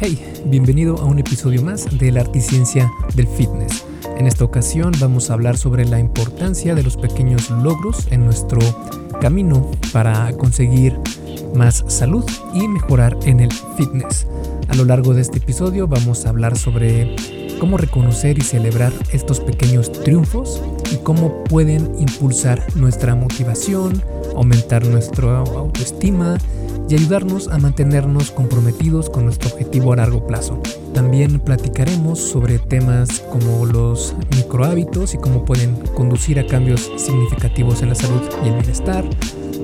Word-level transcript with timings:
Hey, 0.00 0.16
bienvenido 0.44 0.96
a 0.98 1.06
un 1.06 1.18
episodio 1.18 1.60
más 1.60 1.98
de 1.98 2.12
la 2.12 2.20
Articiencia 2.20 2.88
del 3.16 3.26
Fitness. 3.26 3.84
En 4.16 4.28
esta 4.28 4.44
ocasión 4.44 4.92
vamos 5.00 5.28
a 5.28 5.34
hablar 5.34 5.56
sobre 5.56 5.84
la 5.86 5.98
importancia 5.98 6.76
de 6.76 6.84
los 6.84 6.96
pequeños 6.96 7.50
logros 7.50 8.06
en 8.12 8.24
nuestro 8.24 8.60
camino 9.20 9.72
para 9.92 10.32
conseguir 10.34 10.96
más 11.52 11.84
salud 11.88 12.24
y 12.54 12.68
mejorar 12.68 13.16
en 13.24 13.40
el 13.40 13.50
fitness. 13.76 14.28
A 14.68 14.76
lo 14.76 14.84
largo 14.84 15.14
de 15.14 15.22
este 15.22 15.38
episodio 15.38 15.88
vamos 15.88 16.26
a 16.26 16.28
hablar 16.28 16.56
sobre 16.56 17.16
cómo 17.58 17.76
reconocer 17.76 18.38
y 18.38 18.42
celebrar 18.42 18.92
estos 19.12 19.40
pequeños 19.40 19.90
triunfos 19.90 20.62
y 20.92 20.98
cómo 20.98 21.42
pueden 21.42 21.98
impulsar 21.98 22.64
nuestra 22.76 23.16
motivación, 23.16 24.00
aumentar 24.36 24.86
nuestra 24.86 25.38
autoestima 25.38 26.38
y 26.88 26.94
ayudarnos 26.94 27.48
a 27.48 27.58
mantenernos 27.58 28.30
comprometidos 28.30 29.10
con 29.10 29.24
nuestro 29.24 29.50
objetivo 29.50 29.92
a 29.92 29.96
largo 29.96 30.26
plazo. 30.26 30.60
También 30.94 31.38
platicaremos 31.40 32.18
sobre 32.18 32.58
temas 32.58 33.20
como 33.30 33.66
los 33.66 34.14
microhábitos 34.36 35.14
y 35.14 35.18
cómo 35.18 35.44
pueden 35.44 35.76
conducir 35.94 36.38
a 36.38 36.46
cambios 36.46 36.90
significativos 36.96 37.82
en 37.82 37.90
la 37.90 37.94
salud 37.94 38.22
y 38.44 38.48
el 38.48 38.54
bienestar. 38.54 39.04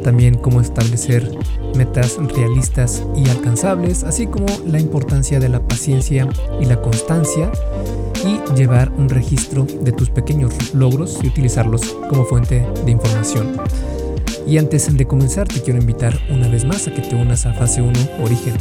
También 0.02 0.34
cómo 0.34 0.60
establecer 0.60 1.30
metas 1.74 2.18
realistas 2.34 3.02
y 3.16 3.28
alcanzables, 3.30 4.04
así 4.04 4.26
como 4.26 4.46
la 4.66 4.78
importancia 4.78 5.40
de 5.40 5.48
la 5.48 5.66
paciencia 5.66 6.28
y 6.60 6.66
la 6.66 6.80
constancia 6.82 7.50
y 8.26 8.54
llevar 8.54 8.90
un 8.96 9.08
registro 9.08 9.66
de 9.80 9.92
tus 9.92 10.10
pequeños 10.10 10.74
logros 10.74 11.18
y 11.22 11.28
utilizarlos 11.28 11.82
como 12.08 12.24
fuente 12.24 12.66
de 12.84 12.90
información. 12.90 13.56
Y 14.46 14.58
antes 14.58 14.94
de 14.94 15.06
comenzar 15.06 15.48
te 15.48 15.62
quiero 15.62 15.80
invitar 15.80 16.18
una 16.30 16.48
vez 16.48 16.64
más 16.64 16.86
a 16.86 16.92
que 16.92 17.00
te 17.00 17.16
unas 17.16 17.46
a 17.46 17.54
Fase 17.54 17.80
1 17.80 17.92
Origen, 18.22 18.54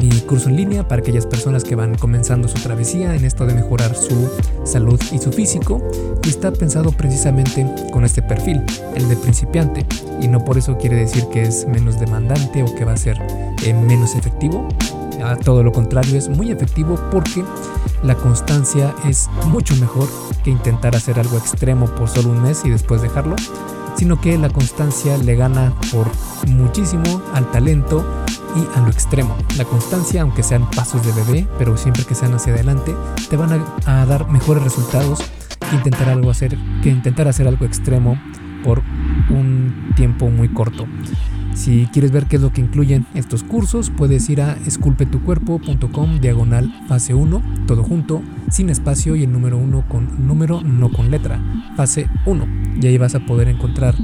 mi 0.00 0.10
curso 0.22 0.48
en 0.48 0.56
línea 0.56 0.86
para 0.86 1.00
aquellas 1.00 1.26
personas 1.26 1.62
que 1.62 1.76
van 1.76 1.96
comenzando 1.96 2.48
su 2.48 2.58
travesía 2.60 3.14
en 3.14 3.24
esto 3.24 3.46
de 3.46 3.54
mejorar 3.54 3.94
su 3.94 4.28
salud 4.64 5.00
y 5.12 5.18
su 5.18 5.30
físico 5.30 5.80
está 6.26 6.52
pensado 6.52 6.90
precisamente 6.90 7.66
con 7.92 8.04
este 8.04 8.20
perfil, 8.20 8.62
el 8.96 9.08
de 9.08 9.16
principiante, 9.16 9.86
y 10.20 10.26
no 10.26 10.44
por 10.44 10.58
eso 10.58 10.76
quiere 10.76 10.96
decir 10.96 11.24
que 11.32 11.42
es 11.42 11.66
menos 11.68 12.00
demandante 12.00 12.64
o 12.64 12.74
que 12.74 12.84
va 12.84 12.92
a 12.92 12.96
ser 12.96 13.16
eh, 13.64 13.72
menos 13.72 14.16
efectivo. 14.16 14.66
A 15.22 15.36
todo 15.36 15.62
lo 15.62 15.72
contrario, 15.72 16.16
es 16.16 16.28
muy 16.28 16.50
efectivo 16.50 16.98
porque 17.10 17.44
la 18.02 18.14
constancia 18.14 18.94
es 19.08 19.28
mucho 19.46 19.74
mejor 19.76 20.08
que 20.44 20.50
intentar 20.50 20.94
hacer 20.94 21.18
algo 21.18 21.38
extremo 21.38 21.86
por 21.86 22.08
solo 22.08 22.30
un 22.30 22.42
mes 22.42 22.62
y 22.64 22.70
después 22.70 23.02
dejarlo 23.02 23.34
sino 23.98 24.20
que 24.20 24.38
la 24.38 24.48
constancia 24.48 25.18
le 25.18 25.34
gana 25.34 25.74
por 25.90 26.06
muchísimo 26.46 27.20
al 27.34 27.50
talento 27.50 28.06
y 28.54 28.78
a 28.78 28.82
lo 28.82 28.90
extremo. 28.90 29.36
La 29.56 29.64
constancia, 29.64 30.22
aunque 30.22 30.44
sean 30.44 30.70
pasos 30.70 31.04
de 31.04 31.12
bebé, 31.12 31.48
pero 31.58 31.76
siempre 31.76 32.04
que 32.04 32.14
sean 32.14 32.32
hacia 32.32 32.54
adelante, 32.54 32.94
te 33.28 33.36
van 33.36 33.64
a, 33.86 34.06
dar 34.06 34.28
mejores 34.30 34.62
resultados 34.62 35.18
que 35.68 35.76
intentar, 35.76 36.08
algo 36.08 36.30
que 36.82 36.90
intentar 36.90 37.26
hacer 37.26 37.48
algo 37.48 37.64
extremo 37.64 38.16
por 38.62 38.82
un 39.30 39.92
tiempo 39.96 40.30
muy 40.30 40.48
corto. 40.48 40.86
Si 41.58 41.88
quieres 41.92 42.12
ver 42.12 42.26
qué 42.26 42.36
es 42.36 42.42
lo 42.42 42.52
que 42.52 42.60
incluyen 42.60 43.04
estos 43.14 43.42
cursos, 43.42 43.90
puedes 43.90 44.30
ir 44.30 44.40
a 44.40 44.56
esculpetucuerpo.com 44.64 46.20
diagonal 46.20 46.72
fase 46.86 47.14
1, 47.14 47.42
todo 47.66 47.82
junto, 47.82 48.22
sin 48.48 48.70
espacio 48.70 49.16
y 49.16 49.24
el 49.24 49.32
número 49.32 49.58
1 49.58 49.88
con 49.88 50.24
número, 50.24 50.60
no 50.62 50.88
con 50.92 51.10
letra, 51.10 51.42
fase 51.76 52.08
1. 52.26 52.46
Y 52.80 52.86
ahí 52.86 52.96
vas 52.96 53.16
a 53.16 53.26
poder 53.26 53.48
encontrar 53.48 53.96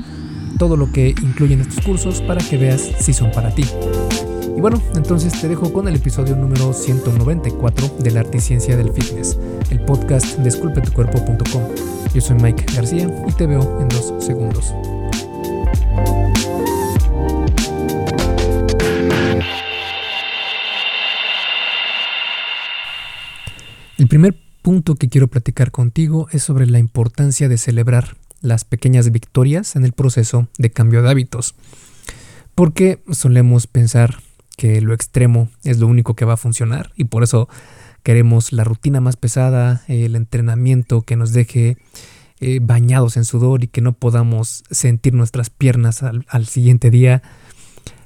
todo 0.58 0.76
lo 0.76 0.90
que 0.90 1.14
incluyen 1.22 1.60
estos 1.60 1.84
cursos 1.84 2.20
para 2.22 2.42
que 2.42 2.58
veas 2.58 2.90
si 2.98 3.12
son 3.12 3.30
para 3.30 3.54
ti. 3.54 3.64
Y 4.56 4.60
bueno, 4.60 4.82
entonces 4.96 5.40
te 5.40 5.48
dejo 5.48 5.72
con 5.72 5.86
el 5.86 5.94
episodio 5.94 6.34
número 6.34 6.72
194 6.72 7.98
de 8.00 8.10
la 8.10 8.20
Articiencia 8.20 8.76
del 8.76 8.90
Fitness, 8.90 9.38
el 9.70 9.78
podcast 9.78 10.38
de 10.38 10.48
esculpetucuerpo.com. 10.48 11.62
Yo 12.12 12.20
soy 12.20 12.36
Mike 12.42 12.66
García 12.74 13.08
y 13.28 13.32
te 13.32 13.46
veo 13.46 13.80
en 13.80 13.88
dos 13.90 14.12
segundos. 14.18 14.74
El 23.96 24.08
primer 24.08 24.34
punto 24.62 24.96
que 24.96 25.08
quiero 25.08 25.28
platicar 25.28 25.70
contigo 25.70 26.26
es 26.32 26.42
sobre 26.42 26.66
la 26.66 26.80
importancia 26.80 27.48
de 27.48 27.58
celebrar 27.58 28.16
las 28.40 28.64
pequeñas 28.64 29.12
victorias 29.12 29.76
en 29.76 29.84
el 29.84 29.92
proceso 29.92 30.48
de 30.58 30.72
cambio 30.72 31.00
de 31.02 31.10
hábitos. 31.10 31.54
Porque 32.56 33.04
solemos 33.12 33.68
pensar 33.68 34.18
que 34.56 34.80
lo 34.80 34.94
extremo 34.94 35.48
es 35.62 35.78
lo 35.78 35.86
único 35.86 36.14
que 36.14 36.24
va 36.24 36.34
a 36.34 36.38
funcionar 36.38 36.90
y 36.96 37.04
por 37.04 37.22
eso 37.22 37.48
queremos 38.02 38.52
la 38.52 38.64
rutina 38.64 39.00
más 39.00 39.16
pesada, 39.16 39.84
el 39.86 40.16
entrenamiento 40.16 41.02
que 41.02 41.14
nos 41.14 41.32
deje 41.32 41.76
eh, 42.40 42.58
bañados 42.60 43.16
en 43.16 43.24
sudor 43.24 43.62
y 43.62 43.68
que 43.68 43.80
no 43.80 43.92
podamos 43.92 44.64
sentir 44.72 45.14
nuestras 45.14 45.50
piernas 45.50 46.02
al, 46.02 46.46
siguiente 46.46 46.90
día. 46.90 47.22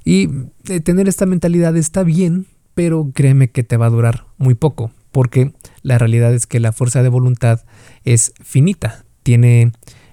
Y 0.05 0.29
eh, 0.67 0.81
tener 0.81 1.07
esta 1.07 1.25
mentalidad 1.25 1.75
está 1.75 2.03
bien, 2.03 2.45
pero 2.75 3.09
créeme 3.11 3.49
que 3.49 3.63
te 3.63 3.75
va 3.75 3.87
a 3.87 3.91
durar 3.91 4.27
muy 4.37 4.53
poco 4.53 4.91
porque 5.11 5.53
la 5.81 5.97
realidad 5.97 6.33
es 6.33 6.47
que 6.47 6.59
la 6.59 6.71
fuerza 6.71 7.03
de 7.03 7.09
voluntad 7.09 7.65
es 8.03 8.33
finita, 8.41 9.05
tiene 9.23 9.71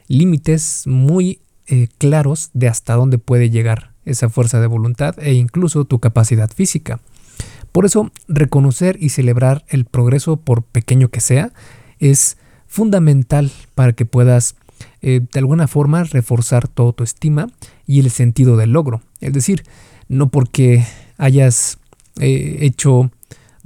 límites 0.08 0.84
muy 0.86 1.40
eh, 1.66 1.88
claros 1.98 2.50
de 2.54 2.68
hasta 2.68 2.94
dónde 2.94 3.18
puede 3.18 3.50
llegar 3.50 3.92
esa 4.04 4.28
fuerza 4.28 4.60
de 4.60 4.68
voluntad 4.68 5.18
e 5.18 5.34
incluso 5.34 5.84
tu 5.84 5.98
capacidad 5.98 6.50
física. 6.50 7.00
Por 7.72 7.84
eso, 7.84 8.10
reconocer 8.28 8.96
y 9.00 9.10
celebrar 9.10 9.64
el 9.68 9.84
progreso, 9.84 10.38
por 10.38 10.62
pequeño 10.62 11.08
que 11.08 11.20
sea, 11.20 11.52
es 11.98 12.38
fundamental 12.66 13.50
para 13.74 13.92
que 13.92 14.06
puedas 14.06 14.56
eh, 15.02 15.20
de 15.32 15.38
alguna 15.38 15.66
forma 15.66 16.04
reforzar 16.04 16.68
tu 16.68 16.84
autoestima 16.84 17.48
y 17.86 18.00
el 18.00 18.10
sentido 18.10 18.56
del 18.56 18.72
logro. 18.72 19.02
Es 19.20 19.32
decir, 19.32 19.64
no 20.08 20.30
porque 20.30 20.86
hayas 21.18 21.78
eh, 22.20 22.58
hecho 22.60 23.10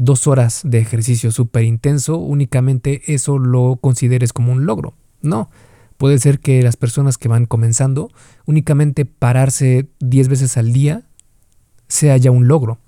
dos 0.02 0.26
horas 0.26 0.62
de 0.64 0.78
ejercicio 0.78 1.30
súper 1.30 1.64
intenso, 1.64 2.16
únicamente 2.16 3.02
eso 3.12 3.38
lo 3.38 3.76
consideres 3.76 4.32
como 4.32 4.50
un 4.50 4.64
logro. 4.64 4.94
No, 5.20 5.50
puede 5.98 6.18
ser 6.18 6.40
que 6.40 6.62
las 6.62 6.76
personas 6.78 7.18
que 7.18 7.28
van 7.28 7.44
comenzando, 7.44 8.10
únicamente 8.46 9.04
pararse 9.04 9.90
10 10.00 10.28
veces 10.28 10.56
al 10.56 10.72
día 10.72 11.02
sea 11.86 12.16
ya 12.16 12.30
un 12.30 12.48
logro. 12.48 12.78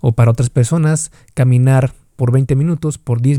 O 0.00 0.12
para 0.12 0.30
otras 0.30 0.48
personas, 0.48 1.12
caminar 1.34 1.92
por 2.16 2.32
20 2.32 2.56
minutos, 2.56 2.96
por 2.96 3.20
10, 3.20 3.38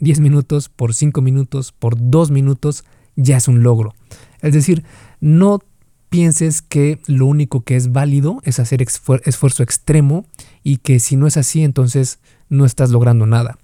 10 0.00 0.20
minutos, 0.20 0.70
por 0.70 0.94
5 0.94 1.20
minutos, 1.20 1.72
por 1.72 1.96
2 1.98 2.30
minutos, 2.30 2.84
ya 3.14 3.36
es 3.36 3.48
un 3.48 3.62
logro. 3.62 3.94
Es 4.40 4.54
decir, 4.54 4.84
no 5.20 5.60
pienses 6.08 6.62
que 6.62 6.98
lo 7.06 7.26
único 7.26 7.60
que 7.60 7.76
es 7.76 7.92
válido 7.92 8.40
es 8.44 8.58
hacer 8.58 8.80
esfuerzo 8.80 9.62
extremo 9.62 10.24
y 10.62 10.78
que 10.78 10.98
si 10.98 11.16
no 11.16 11.26
es 11.26 11.36
así, 11.36 11.62
entonces 11.62 12.20
no 12.48 12.64
estás 12.64 12.90
logrando 12.90 13.26
nada. 13.26 13.58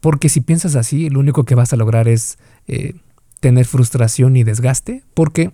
Porque 0.00 0.28
si 0.28 0.40
piensas 0.40 0.76
así, 0.76 1.08
lo 1.08 1.20
único 1.20 1.44
que 1.44 1.54
vas 1.54 1.72
a 1.72 1.76
lograr 1.76 2.08
es 2.08 2.38
eh, 2.66 2.94
tener 3.40 3.66
frustración 3.66 4.36
y 4.36 4.44
desgaste, 4.44 5.02
porque 5.14 5.52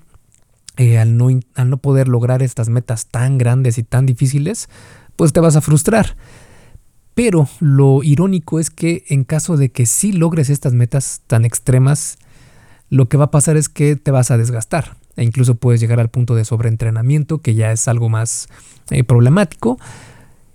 eh, 0.76 0.98
al, 0.98 1.16
no, 1.16 1.28
al 1.54 1.70
no 1.70 1.76
poder 1.76 2.08
lograr 2.08 2.42
estas 2.42 2.68
metas 2.68 3.06
tan 3.06 3.38
grandes 3.38 3.78
y 3.78 3.82
tan 3.82 4.06
difíciles, 4.06 4.68
pues 5.16 5.32
te 5.32 5.40
vas 5.40 5.56
a 5.56 5.60
frustrar. 5.60 6.16
Pero 7.14 7.48
lo 7.60 8.02
irónico 8.02 8.58
es 8.58 8.70
que 8.70 9.04
en 9.08 9.24
caso 9.24 9.56
de 9.56 9.70
que 9.70 9.86
sí 9.86 10.12
logres 10.12 10.48
estas 10.48 10.72
metas 10.72 11.22
tan 11.26 11.44
extremas, 11.44 12.18
lo 12.88 13.08
que 13.08 13.16
va 13.16 13.26
a 13.26 13.30
pasar 13.30 13.56
es 13.56 13.68
que 13.68 13.96
te 13.96 14.10
vas 14.10 14.30
a 14.30 14.38
desgastar 14.38 14.96
e 15.16 15.24
incluso 15.24 15.56
puedes 15.56 15.80
llegar 15.80 16.00
al 16.00 16.08
punto 16.08 16.34
de 16.34 16.44
sobreentrenamiento, 16.44 17.38
que 17.38 17.54
ya 17.54 17.72
es 17.72 17.88
algo 17.88 18.08
más 18.08 18.48
eh, 18.90 19.04
problemático. 19.04 19.78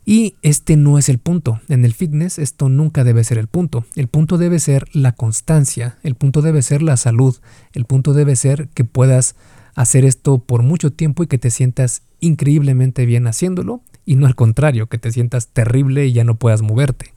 Y 0.06 0.36
este 0.44 0.78
no 0.78 1.00
es 1.00 1.10
el 1.10 1.18
punto. 1.18 1.60
En 1.68 1.84
el 1.84 1.94
fitness 1.94 2.38
esto 2.38 2.70
nunca 2.70 3.04
debe 3.04 3.24
ser 3.24 3.40
el 3.40 3.48
punto. 3.48 3.86
El 3.96 4.08
punto 4.08 4.38
debe 4.38 4.60
ser 4.60 4.88
la 4.94 5.14
constancia, 5.14 5.98
el 6.04 6.16
punto 6.16 6.42
debe 6.44 6.62
ser 6.62 6.84
la 6.84 6.96
salud, 6.96 7.36
el 7.74 7.86
punto 7.86 8.14
debe 8.14 8.36
ser 8.36 8.70
que 8.70 8.84
puedas 8.84 9.36
hacer 9.74 10.06
esto 10.06 10.38
por 10.38 10.62
mucho 10.62 10.92
tiempo 10.92 11.24
y 11.24 11.28
que 11.28 11.40
te 11.40 11.50
sientas 11.50 12.04
increíblemente 12.20 13.06
bien 13.06 13.28
haciéndolo 13.28 13.82
y 14.06 14.16
no 14.16 14.28
al 14.28 14.36
contrario, 14.36 14.88
que 14.88 15.00
te 15.00 15.12
sientas 15.12 15.48
terrible 15.48 16.06
y 16.06 16.14
ya 16.14 16.24
no 16.24 16.36
puedas 16.36 16.62
moverte. 16.62 17.14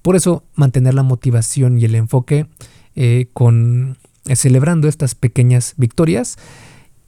Por 0.00 0.16
eso 0.16 0.44
mantener 0.54 0.94
la 0.94 1.02
motivación 1.02 1.78
y 1.78 1.84
el 1.84 1.94
enfoque 1.94 2.46
eh, 2.96 3.28
con 3.32 3.98
eh, 4.26 4.36
celebrando 4.36 4.88
estas 4.88 5.14
pequeñas 5.14 5.74
victorias 5.76 6.38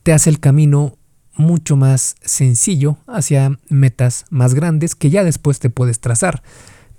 te 0.03 0.13
hace 0.13 0.31
el 0.31 0.41
camino 0.41 0.97
mucho 1.37 1.77
más 1.77 2.17
sencillo 2.23 2.99
hacia 3.07 3.59
metas 3.69 4.25
más 4.31 4.55
grandes 4.55 4.95
que 4.95 5.11
ya 5.11 5.25
después 5.25 5.59
te 5.59 5.71
puedes 5.71 6.01
trazar. 6.01 6.43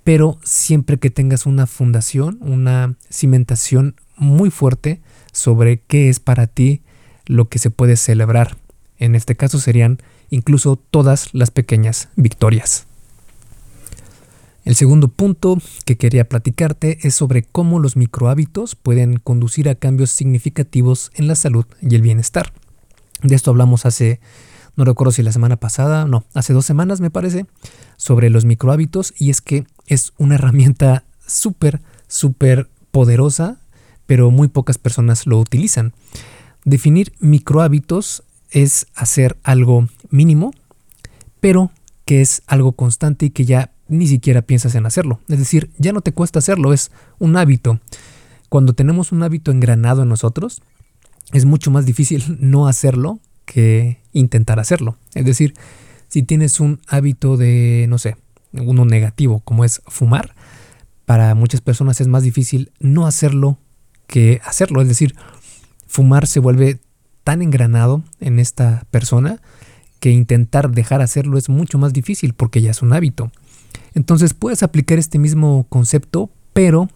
Pero 0.04 0.38
siempre 0.42 0.98
que 0.98 1.10
tengas 1.10 1.44
una 1.44 1.66
fundación, 1.66 2.38
una 2.40 2.96
cimentación 3.10 3.96
muy 4.16 4.50
fuerte 4.50 5.00
sobre 5.32 5.80
qué 5.80 6.08
es 6.08 6.20
para 6.20 6.46
ti 6.46 6.82
lo 7.26 7.48
que 7.48 7.58
se 7.58 7.70
puede 7.70 7.96
celebrar. 7.96 8.56
En 8.98 9.14
este 9.14 9.36
caso 9.36 9.58
serían 9.58 9.98
incluso 10.30 10.76
todas 10.76 11.34
las 11.34 11.50
pequeñas 11.50 12.08
victorias. 12.16 12.86
El 14.64 14.74
segundo 14.74 15.08
punto 15.08 15.58
que 15.86 15.96
quería 15.96 16.28
platicarte 16.28 16.98
es 17.02 17.14
sobre 17.14 17.42
cómo 17.42 17.78
los 17.78 17.96
microhábitos 17.96 18.74
pueden 18.74 19.18
conducir 19.18 19.68
a 19.68 19.74
cambios 19.74 20.10
significativos 20.10 21.10
en 21.14 21.26
la 21.26 21.36
salud 21.36 21.64
y 21.80 21.94
el 21.94 22.02
bienestar. 22.02 22.52
De 23.22 23.34
esto 23.34 23.50
hablamos 23.50 23.86
hace, 23.86 24.20
no 24.76 24.84
recuerdo 24.84 25.12
si 25.12 25.22
la 25.22 25.32
semana 25.32 25.56
pasada, 25.56 26.06
no, 26.06 26.24
hace 26.34 26.52
dos 26.52 26.66
semanas 26.66 27.00
me 27.00 27.10
parece, 27.10 27.46
sobre 27.96 28.30
los 28.30 28.44
microhábitos 28.44 29.14
y 29.18 29.30
es 29.30 29.40
que 29.40 29.66
es 29.86 30.12
una 30.18 30.36
herramienta 30.36 31.04
súper, 31.26 31.80
súper 32.06 32.68
poderosa, 32.90 33.58
pero 34.06 34.30
muy 34.30 34.48
pocas 34.48 34.78
personas 34.78 35.26
lo 35.26 35.38
utilizan. 35.38 35.92
Definir 36.64 37.12
microhábitos 37.20 38.22
es 38.50 38.86
hacer 38.94 39.36
algo 39.42 39.88
mínimo, 40.10 40.52
pero 41.40 41.70
que 42.04 42.20
es 42.20 42.42
algo 42.46 42.72
constante 42.72 43.26
y 43.26 43.30
que 43.30 43.44
ya 43.44 43.72
ni 43.88 44.06
siquiera 44.06 44.42
piensas 44.42 44.74
en 44.74 44.86
hacerlo. 44.86 45.20
Es 45.28 45.38
decir, 45.38 45.70
ya 45.78 45.92
no 45.92 46.00
te 46.00 46.12
cuesta 46.12 46.38
hacerlo, 46.38 46.72
es 46.72 46.90
un 47.18 47.36
hábito. 47.36 47.80
Cuando 48.48 48.72
tenemos 48.72 49.12
un 49.12 49.22
hábito 49.22 49.50
engranado 49.50 50.02
en 50.02 50.08
nosotros, 50.08 50.62
es 51.32 51.44
mucho 51.44 51.70
más 51.70 51.86
difícil 51.86 52.36
no 52.40 52.66
hacerlo 52.68 53.20
que 53.44 53.98
intentar 54.12 54.60
hacerlo. 54.60 54.96
Es 55.14 55.24
decir, 55.24 55.54
si 56.08 56.22
tienes 56.22 56.60
un 56.60 56.80
hábito 56.86 57.36
de, 57.36 57.86
no 57.88 57.98
sé, 57.98 58.16
uno 58.52 58.84
negativo 58.84 59.40
como 59.40 59.64
es 59.64 59.82
fumar, 59.86 60.34
para 61.04 61.34
muchas 61.34 61.60
personas 61.60 62.00
es 62.00 62.08
más 62.08 62.22
difícil 62.22 62.72
no 62.80 63.06
hacerlo 63.06 63.58
que 64.06 64.40
hacerlo. 64.44 64.82
Es 64.82 64.88
decir, 64.88 65.14
fumar 65.86 66.26
se 66.26 66.40
vuelve 66.40 66.80
tan 67.24 67.42
engranado 67.42 68.02
en 68.20 68.38
esta 68.38 68.86
persona 68.90 69.40
que 70.00 70.10
intentar 70.10 70.70
dejar 70.70 71.00
hacerlo 71.02 71.38
es 71.38 71.48
mucho 71.48 71.78
más 71.78 71.92
difícil 71.92 72.34
porque 72.34 72.62
ya 72.62 72.70
es 72.70 72.82
un 72.82 72.92
hábito. 72.92 73.30
Entonces 73.94 74.34
puedes 74.34 74.62
aplicar 74.62 74.98
este 74.98 75.18
mismo 75.18 75.66
concepto, 75.68 76.30
pero 76.52 76.88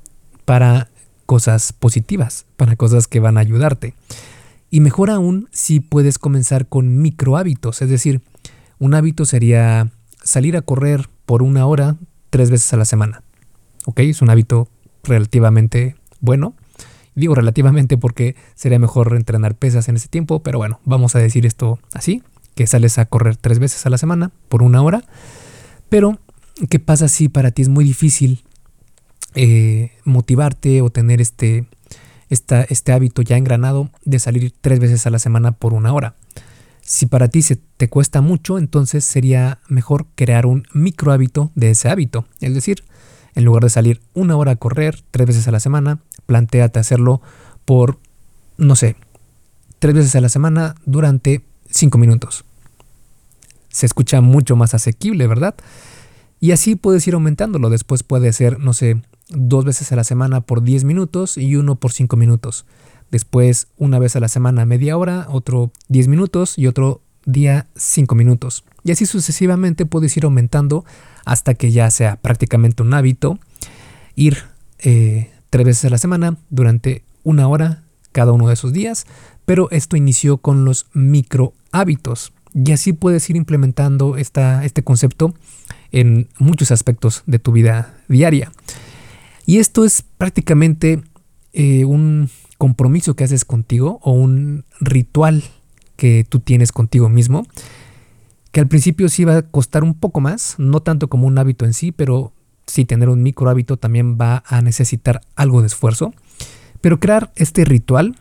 para 0.44 0.88
cosas 1.26 1.72
positivas, 1.72 2.46
para 2.56 2.76
cosas 2.76 3.06
que 3.06 3.20
van 3.20 3.36
a 3.36 3.40
ayudarte. 3.40 3.94
Y 4.70 4.80
mejor 4.80 5.10
aún 5.10 5.48
si 5.52 5.80
puedes 5.80 6.18
comenzar 6.18 6.66
con 6.66 7.00
micro 7.00 7.36
hábitos, 7.36 7.82
es 7.82 7.88
decir, 7.88 8.22
un 8.78 8.94
hábito 8.94 9.24
sería 9.24 9.90
salir 10.22 10.56
a 10.56 10.62
correr 10.62 11.08
por 11.26 11.42
una 11.42 11.66
hora 11.66 11.96
tres 12.30 12.50
veces 12.50 12.72
a 12.72 12.76
la 12.76 12.84
semana. 12.84 13.22
¿Ok? 13.84 14.00
Es 14.00 14.22
un 14.22 14.30
hábito 14.30 14.68
relativamente 15.04 15.96
bueno. 16.20 16.54
Digo 17.14 17.34
relativamente 17.34 17.98
porque 17.98 18.36
sería 18.54 18.78
mejor 18.78 19.14
entrenar 19.14 19.54
pesas 19.54 19.88
en 19.88 19.96
ese 19.96 20.08
tiempo, 20.08 20.42
pero 20.42 20.58
bueno, 20.58 20.80
vamos 20.84 21.14
a 21.14 21.18
decir 21.18 21.44
esto 21.44 21.78
así, 21.92 22.22
que 22.54 22.66
sales 22.66 22.98
a 22.98 23.04
correr 23.04 23.36
tres 23.36 23.58
veces 23.58 23.84
a 23.84 23.90
la 23.90 23.98
semana 23.98 24.30
por 24.48 24.62
una 24.62 24.82
hora. 24.82 25.04
Pero 25.90 26.18
¿Qué 26.68 26.78
pasa 26.78 27.08
si 27.08 27.28
para 27.28 27.50
ti 27.50 27.62
es 27.62 27.68
muy 27.68 27.84
difícil 27.84 28.44
eh, 29.34 29.92
motivarte 30.04 30.82
o 30.82 30.90
tener 30.90 31.20
este, 31.20 31.66
este 32.28 32.92
hábito 32.92 33.22
ya 33.22 33.36
engranado 33.36 33.90
de 34.04 34.18
salir 34.18 34.52
tres 34.60 34.78
veces 34.78 35.06
a 35.06 35.10
la 35.10 35.18
semana 35.18 35.52
por 35.52 35.74
una 35.74 35.92
hora? 35.92 36.16
Si 36.82 37.06
para 37.06 37.28
ti 37.28 37.42
se 37.42 37.56
te 37.56 37.88
cuesta 37.88 38.20
mucho, 38.20 38.58
entonces 38.58 39.04
sería 39.04 39.60
mejor 39.68 40.06
crear 40.14 40.46
un 40.46 40.66
micro 40.72 41.12
hábito 41.12 41.52
de 41.54 41.70
ese 41.70 41.88
hábito. 41.88 42.26
Es 42.40 42.54
decir, 42.54 42.84
en 43.34 43.44
lugar 43.44 43.62
de 43.62 43.70
salir 43.70 44.00
una 44.14 44.36
hora 44.36 44.52
a 44.52 44.56
correr 44.56 45.02
tres 45.10 45.26
veces 45.26 45.48
a 45.48 45.52
la 45.52 45.60
semana, 45.60 46.00
planteate 46.26 46.78
hacerlo 46.78 47.22
por, 47.64 47.98
no 48.58 48.76
sé, 48.76 48.96
tres 49.78 49.94
veces 49.94 50.14
a 50.16 50.20
la 50.20 50.28
semana 50.28 50.74
durante 50.84 51.42
cinco 51.70 51.98
minutos. 51.98 52.44
Se 53.68 53.86
escucha 53.86 54.20
mucho 54.20 54.54
más 54.54 54.74
asequible, 54.74 55.26
¿verdad? 55.26 55.54
Y 56.40 56.50
así 56.50 56.76
puedes 56.76 57.06
ir 57.06 57.14
aumentándolo. 57.14 57.70
Después 57.70 58.02
puede 58.02 58.32
ser, 58.32 58.58
no 58.58 58.74
sé, 58.74 59.00
dos 59.34 59.64
veces 59.64 59.92
a 59.92 59.96
la 59.96 60.04
semana 60.04 60.40
por 60.40 60.62
10 60.62 60.84
minutos 60.84 61.38
y 61.38 61.56
uno 61.56 61.76
por 61.76 61.92
5 61.92 62.16
minutos. 62.16 62.66
Después 63.10 63.68
una 63.76 63.98
vez 63.98 64.16
a 64.16 64.20
la 64.20 64.28
semana 64.28 64.64
media 64.64 64.96
hora, 64.96 65.26
otro 65.28 65.70
10 65.88 66.08
minutos 66.08 66.58
y 66.58 66.66
otro 66.66 67.02
día 67.24 67.66
5 67.76 68.14
minutos. 68.14 68.64
Y 68.84 68.92
así 68.92 69.06
sucesivamente 69.06 69.86
puedes 69.86 70.16
ir 70.16 70.24
aumentando 70.24 70.84
hasta 71.24 71.54
que 71.54 71.70
ya 71.70 71.90
sea 71.90 72.16
prácticamente 72.16 72.82
un 72.82 72.94
hábito 72.94 73.38
ir 74.16 74.38
eh, 74.78 75.30
tres 75.50 75.66
veces 75.66 75.84
a 75.84 75.90
la 75.90 75.98
semana 75.98 76.38
durante 76.50 77.04
una 77.22 77.48
hora 77.48 77.82
cada 78.12 78.32
uno 78.32 78.48
de 78.48 78.54
esos 78.54 78.72
días. 78.72 79.06
Pero 79.44 79.70
esto 79.70 79.96
inició 79.96 80.38
con 80.38 80.64
los 80.64 80.86
micro 80.92 81.52
hábitos. 81.70 82.32
Y 82.54 82.72
así 82.72 82.92
puedes 82.92 83.28
ir 83.30 83.36
implementando 83.36 84.16
esta, 84.16 84.64
este 84.64 84.82
concepto 84.82 85.34
en 85.90 86.28
muchos 86.38 86.70
aspectos 86.70 87.22
de 87.26 87.38
tu 87.38 87.52
vida 87.52 87.94
diaria. 88.08 88.52
Y 89.46 89.58
esto 89.58 89.84
es 89.84 90.02
prácticamente 90.02 91.02
eh, 91.52 91.84
un 91.84 92.30
compromiso 92.58 93.14
que 93.14 93.24
haces 93.24 93.44
contigo 93.44 93.98
o 94.02 94.12
un 94.12 94.64
ritual 94.80 95.42
que 95.96 96.24
tú 96.28 96.40
tienes 96.40 96.72
contigo 96.72 97.08
mismo, 97.08 97.44
que 98.52 98.60
al 98.60 98.68
principio 98.68 99.08
sí 99.08 99.24
va 99.24 99.38
a 99.38 99.42
costar 99.42 99.82
un 99.82 99.94
poco 99.94 100.20
más, 100.20 100.54
no 100.58 100.80
tanto 100.80 101.08
como 101.08 101.26
un 101.26 101.38
hábito 101.38 101.64
en 101.64 101.72
sí, 101.72 101.92
pero 101.92 102.32
sí 102.66 102.84
tener 102.84 103.08
un 103.08 103.22
micro 103.22 103.48
hábito 103.50 103.76
también 103.76 104.18
va 104.18 104.42
a 104.46 104.62
necesitar 104.62 105.20
algo 105.36 105.60
de 105.60 105.66
esfuerzo. 105.66 106.14
Pero 106.80 107.00
crear 107.00 107.32
este 107.36 107.64
ritual 107.64 108.16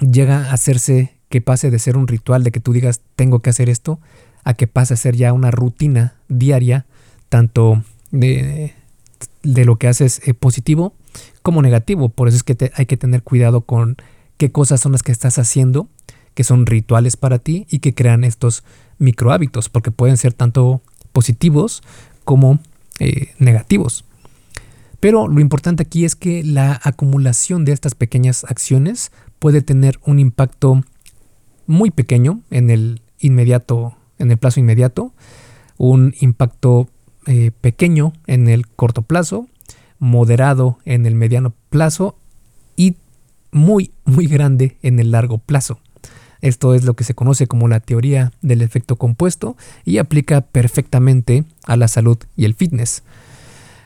llega 0.00 0.50
a 0.50 0.52
hacerse 0.52 1.14
que 1.28 1.40
pase 1.40 1.70
de 1.70 1.78
ser 1.78 1.96
un 1.96 2.08
ritual 2.08 2.44
de 2.44 2.52
que 2.52 2.60
tú 2.60 2.72
digas 2.72 3.00
tengo 3.16 3.40
que 3.40 3.50
hacer 3.50 3.68
esto 3.68 4.00
a 4.44 4.54
que 4.54 4.66
pase 4.66 4.94
a 4.94 4.96
ser 4.96 5.16
ya 5.16 5.32
una 5.32 5.50
rutina 5.50 6.14
diaria, 6.28 6.86
tanto 7.28 7.82
de, 8.10 8.74
de 9.42 9.64
lo 9.64 9.76
que 9.76 9.88
haces 9.88 10.20
eh, 10.26 10.34
positivo 10.34 10.94
como 11.42 11.62
negativo. 11.62 12.08
Por 12.08 12.28
eso 12.28 12.36
es 12.36 12.42
que 12.42 12.72
hay 12.74 12.86
que 12.86 12.96
tener 12.96 13.22
cuidado 13.22 13.62
con 13.62 13.96
qué 14.36 14.50
cosas 14.50 14.80
son 14.80 14.92
las 14.92 15.02
que 15.02 15.12
estás 15.12 15.38
haciendo, 15.38 15.88
que 16.34 16.44
son 16.44 16.66
rituales 16.66 17.16
para 17.16 17.38
ti 17.38 17.66
y 17.70 17.78
que 17.78 17.94
crean 17.94 18.24
estos 18.24 18.64
micro 18.98 19.32
hábitos, 19.32 19.68
porque 19.68 19.90
pueden 19.90 20.16
ser 20.16 20.32
tanto 20.32 20.80
positivos 21.12 21.82
como 22.24 22.58
eh, 22.98 23.32
negativos. 23.38 24.04
Pero 25.00 25.28
lo 25.28 25.40
importante 25.40 25.82
aquí 25.82 26.04
es 26.04 26.16
que 26.16 26.42
la 26.42 26.80
acumulación 26.82 27.64
de 27.64 27.72
estas 27.72 27.94
pequeñas 27.94 28.44
acciones 28.44 29.12
puede 29.38 29.60
tener 29.60 29.98
un 30.06 30.18
impacto 30.18 30.82
muy 31.66 31.90
pequeño 31.90 32.40
en 32.50 32.70
el 32.70 33.02
inmediato 33.18 33.96
en 34.18 34.30
el 34.30 34.38
plazo 34.38 34.60
inmediato, 34.60 35.12
un 35.76 36.14
impacto 36.20 36.88
eh, 37.26 37.50
pequeño 37.60 38.12
en 38.26 38.48
el 38.48 38.66
corto 38.66 39.02
plazo, 39.02 39.48
moderado 39.98 40.78
en 40.84 41.06
el 41.06 41.14
mediano 41.14 41.54
plazo 41.70 42.16
y 42.76 42.96
muy, 43.50 43.92
muy 44.04 44.26
grande 44.26 44.76
en 44.82 44.98
el 44.98 45.10
largo 45.10 45.38
plazo. 45.38 45.78
Esto 46.40 46.74
es 46.74 46.84
lo 46.84 46.94
que 46.94 47.04
se 47.04 47.14
conoce 47.14 47.46
como 47.46 47.68
la 47.68 47.80
teoría 47.80 48.32
del 48.42 48.60
efecto 48.60 48.96
compuesto 48.96 49.56
y 49.84 49.96
aplica 49.96 50.42
perfectamente 50.42 51.44
a 51.64 51.76
la 51.76 51.88
salud 51.88 52.18
y 52.36 52.44
el 52.44 52.54
fitness. 52.54 53.02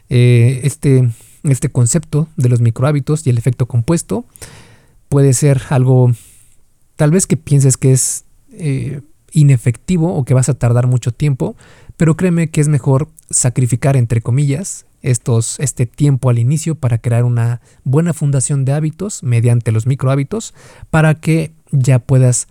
Eh, 0.09 0.61
este, 0.65 1.09
este 1.45 1.69
concepto 1.69 2.29
de 2.37 2.49
los 2.49 2.61
microhábitos 2.61 3.27
y 3.27 3.31
el 3.31 3.39
efecto 3.39 3.67
compuesto 3.67 4.25
puede 5.09 5.35
ser 5.35 5.63
algo 5.69 6.13
tal 6.97 7.13
vez 7.13 7.29
que 7.29 7.37
pienses 7.37 7.77
que 7.77 7.93
es 7.93 8.25
eh, 8.53 9.03
inefectivo 9.33 10.17
o 10.17 10.25
que 10.25 10.35
vas 10.35 10.49
a 10.49 10.55
tardar 10.55 10.89
mucho 10.89 11.13
tiempo, 11.13 11.55
pero 11.99 12.17
créeme 12.17 12.49
que 12.49 12.63
es 12.63 12.69
mejor 12.69 13.09
sacrificar, 13.29 13.97
entre 13.97 14.23
comillas, 14.23 14.87
estos, 15.03 15.61
este 15.61 15.85
tiempo 15.85 16.31
al 16.31 16.39
inicio 16.39 16.75
para 16.77 16.99
crear 16.99 17.25
una 17.25 17.61
buena 17.85 18.15
fundación 18.15 18.65
de 18.65 18.73
hábitos 18.73 19.23
mediante 19.23 19.73
los 19.73 19.87
micro 19.87 20.11
hábitos 20.11 20.55
para 20.91 21.15
que 21.17 21.53
ya 21.71 21.99
puedas 21.99 22.49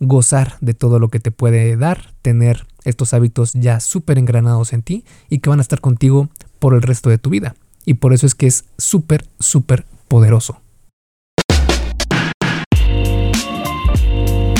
gozar 0.00 0.56
de 0.60 0.74
todo 0.74 0.98
lo 0.98 1.08
que 1.08 1.20
te 1.20 1.30
puede 1.30 1.76
dar, 1.76 2.14
tener 2.22 2.66
estos 2.84 3.14
hábitos 3.14 3.52
ya 3.52 3.80
súper 3.80 4.18
engranados 4.18 4.72
en 4.72 4.82
ti 4.82 5.04
y 5.28 5.38
que 5.38 5.50
van 5.50 5.58
a 5.58 5.62
estar 5.62 5.80
contigo 5.80 6.28
por 6.58 6.74
el 6.74 6.82
resto 6.82 7.10
de 7.10 7.18
tu 7.18 7.30
vida. 7.30 7.54
Y 7.84 7.94
por 7.94 8.12
eso 8.12 8.26
es 8.26 8.34
que 8.34 8.46
es 8.46 8.64
súper, 8.78 9.26
súper 9.38 9.86
poderoso. 10.08 10.60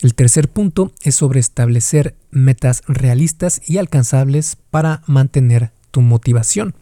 El 0.00 0.14
tercer 0.14 0.48
punto 0.48 0.92
es 1.02 1.14
sobre 1.14 1.40
establecer 1.40 2.14
metas 2.30 2.82
realistas 2.88 3.60
y 3.66 3.76
alcanzables 3.76 4.56
para 4.70 5.02
mantener 5.06 5.72
tu 5.90 6.00
motivación. 6.00 6.74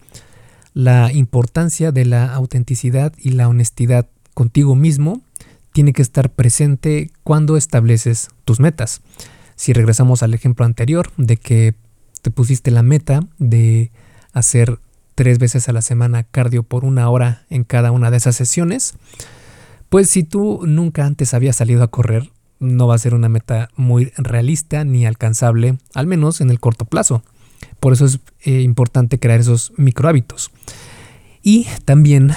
La 0.73 1.13
importancia 1.13 1.91
de 1.91 2.05
la 2.05 2.33
autenticidad 2.33 3.13
y 3.19 3.31
la 3.31 3.49
honestidad 3.49 4.07
contigo 4.35 4.77
mismo 4.77 5.21
tiene 5.73 5.93
que 5.93 6.03
estar 6.03 6.31
presente 6.31 7.11
cuando 7.25 7.57
estableces 7.57 8.29
tus 8.45 8.61
metas. 8.61 9.01
Si 9.57 9.73
regresamos 9.73 10.23
al 10.23 10.33
ejemplo 10.33 10.65
anterior 10.65 11.11
de 11.17 11.39
que 11.39 11.75
te 12.23 12.31
pusiste 12.31 12.71
la 12.71 12.85
meta 12.85 13.21
de 13.39 13.91
hacer 14.33 14.79
tres 15.17 15.41
veces 15.41 15.69
a 15.69 15.73
la 15.73 15.83
semana 15.83 16.23
cardio 16.23 16.63
por 16.63 16.85
una 16.85 17.11
hora 17.11 17.43
en 17.51 17.65
cada 17.65 17.91
una 17.91 18.13
de 18.13 18.19
esas 18.19 18.37
sesiones, 18.37 18.95
pues 19.89 20.09
si 20.09 20.23
tú 20.23 20.61
nunca 20.65 21.05
antes 21.05 21.35
habías 21.35 21.57
salido 21.57 21.83
a 21.83 21.89
correr, 21.89 22.31
no 22.61 22.87
va 22.87 22.95
a 22.95 22.99
ser 22.99 23.15
una 23.15 23.29
meta 23.29 23.71
muy 23.77 24.13
realista 24.17 24.85
ni 24.85 25.07
alcanzable, 25.07 25.79
al 25.95 26.07
menos 26.07 26.41
en 26.41 26.51
el 26.51 26.61
corto 26.61 26.85
plazo. 26.85 27.23
Por 27.81 27.93
eso 27.93 28.07
es 28.07 28.21
eh, 28.43 28.63
importante 28.63 29.19
crear 29.19 29.41
esos 29.41 29.73
micro 29.77 30.09
hábitos. 30.09 30.51
Y 31.43 31.67
también, 31.85 32.33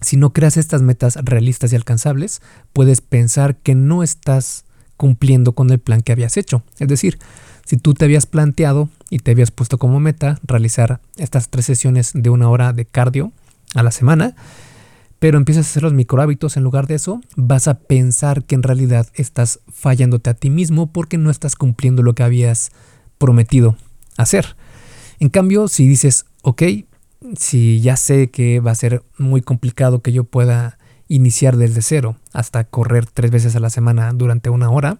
si 0.00 0.16
no 0.16 0.32
creas 0.32 0.56
estas 0.56 0.82
metas 0.82 1.16
realistas 1.16 1.72
y 1.72 1.76
alcanzables, 1.76 2.40
puedes 2.72 3.00
pensar 3.00 3.56
que 3.56 3.74
no 3.74 4.02
estás 4.02 4.64
cumpliendo 4.96 5.52
con 5.52 5.70
el 5.70 5.78
plan 5.78 6.02
que 6.02 6.12
habías 6.12 6.36
hecho. 6.36 6.62
Es 6.78 6.88
decir, 6.88 7.18
si 7.64 7.76
tú 7.76 7.94
te 7.94 8.04
habías 8.04 8.26
planteado 8.26 8.88
y 9.10 9.18
te 9.20 9.30
habías 9.30 9.50
puesto 9.50 9.78
como 9.78 10.00
meta 10.00 10.38
realizar 10.42 11.00
estas 11.16 11.48
tres 11.48 11.66
sesiones 11.66 12.12
de 12.14 12.30
una 12.30 12.48
hora 12.48 12.72
de 12.72 12.84
cardio 12.84 13.32
a 13.74 13.82
la 13.82 13.92
semana, 13.92 14.34
pero 15.20 15.38
empiezas 15.38 15.66
a 15.66 15.70
hacer 15.70 15.82
los 15.84 15.92
micro 15.92 16.20
hábitos 16.20 16.56
en 16.56 16.64
lugar 16.64 16.86
de 16.86 16.96
eso, 16.96 17.20
vas 17.36 17.68
a 17.68 17.78
pensar 17.78 18.44
que 18.44 18.54
en 18.54 18.62
realidad 18.62 19.06
estás 19.14 19.60
fallándote 19.68 20.30
a 20.30 20.34
ti 20.34 20.50
mismo 20.50 20.90
porque 20.90 21.18
no 21.18 21.30
estás 21.30 21.54
cumpliendo 21.56 22.02
lo 22.02 22.14
que 22.14 22.22
habías 22.22 22.72
prometido 23.18 23.76
hacer. 24.16 24.56
En 25.20 25.28
cambio, 25.28 25.68
si 25.68 25.86
dices, 25.86 26.24
ok, 26.42 26.62
si 27.36 27.82
ya 27.82 27.96
sé 27.96 28.30
que 28.30 28.60
va 28.60 28.70
a 28.70 28.74
ser 28.74 29.02
muy 29.18 29.42
complicado 29.42 30.00
que 30.00 30.12
yo 30.12 30.24
pueda 30.24 30.78
iniciar 31.06 31.58
desde 31.58 31.82
cero 31.82 32.16
hasta 32.32 32.64
correr 32.64 33.04
tres 33.04 33.30
veces 33.30 33.54
a 33.54 33.60
la 33.60 33.68
semana 33.68 34.12
durante 34.14 34.48
una 34.48 34.70
hora, 34.70 34.96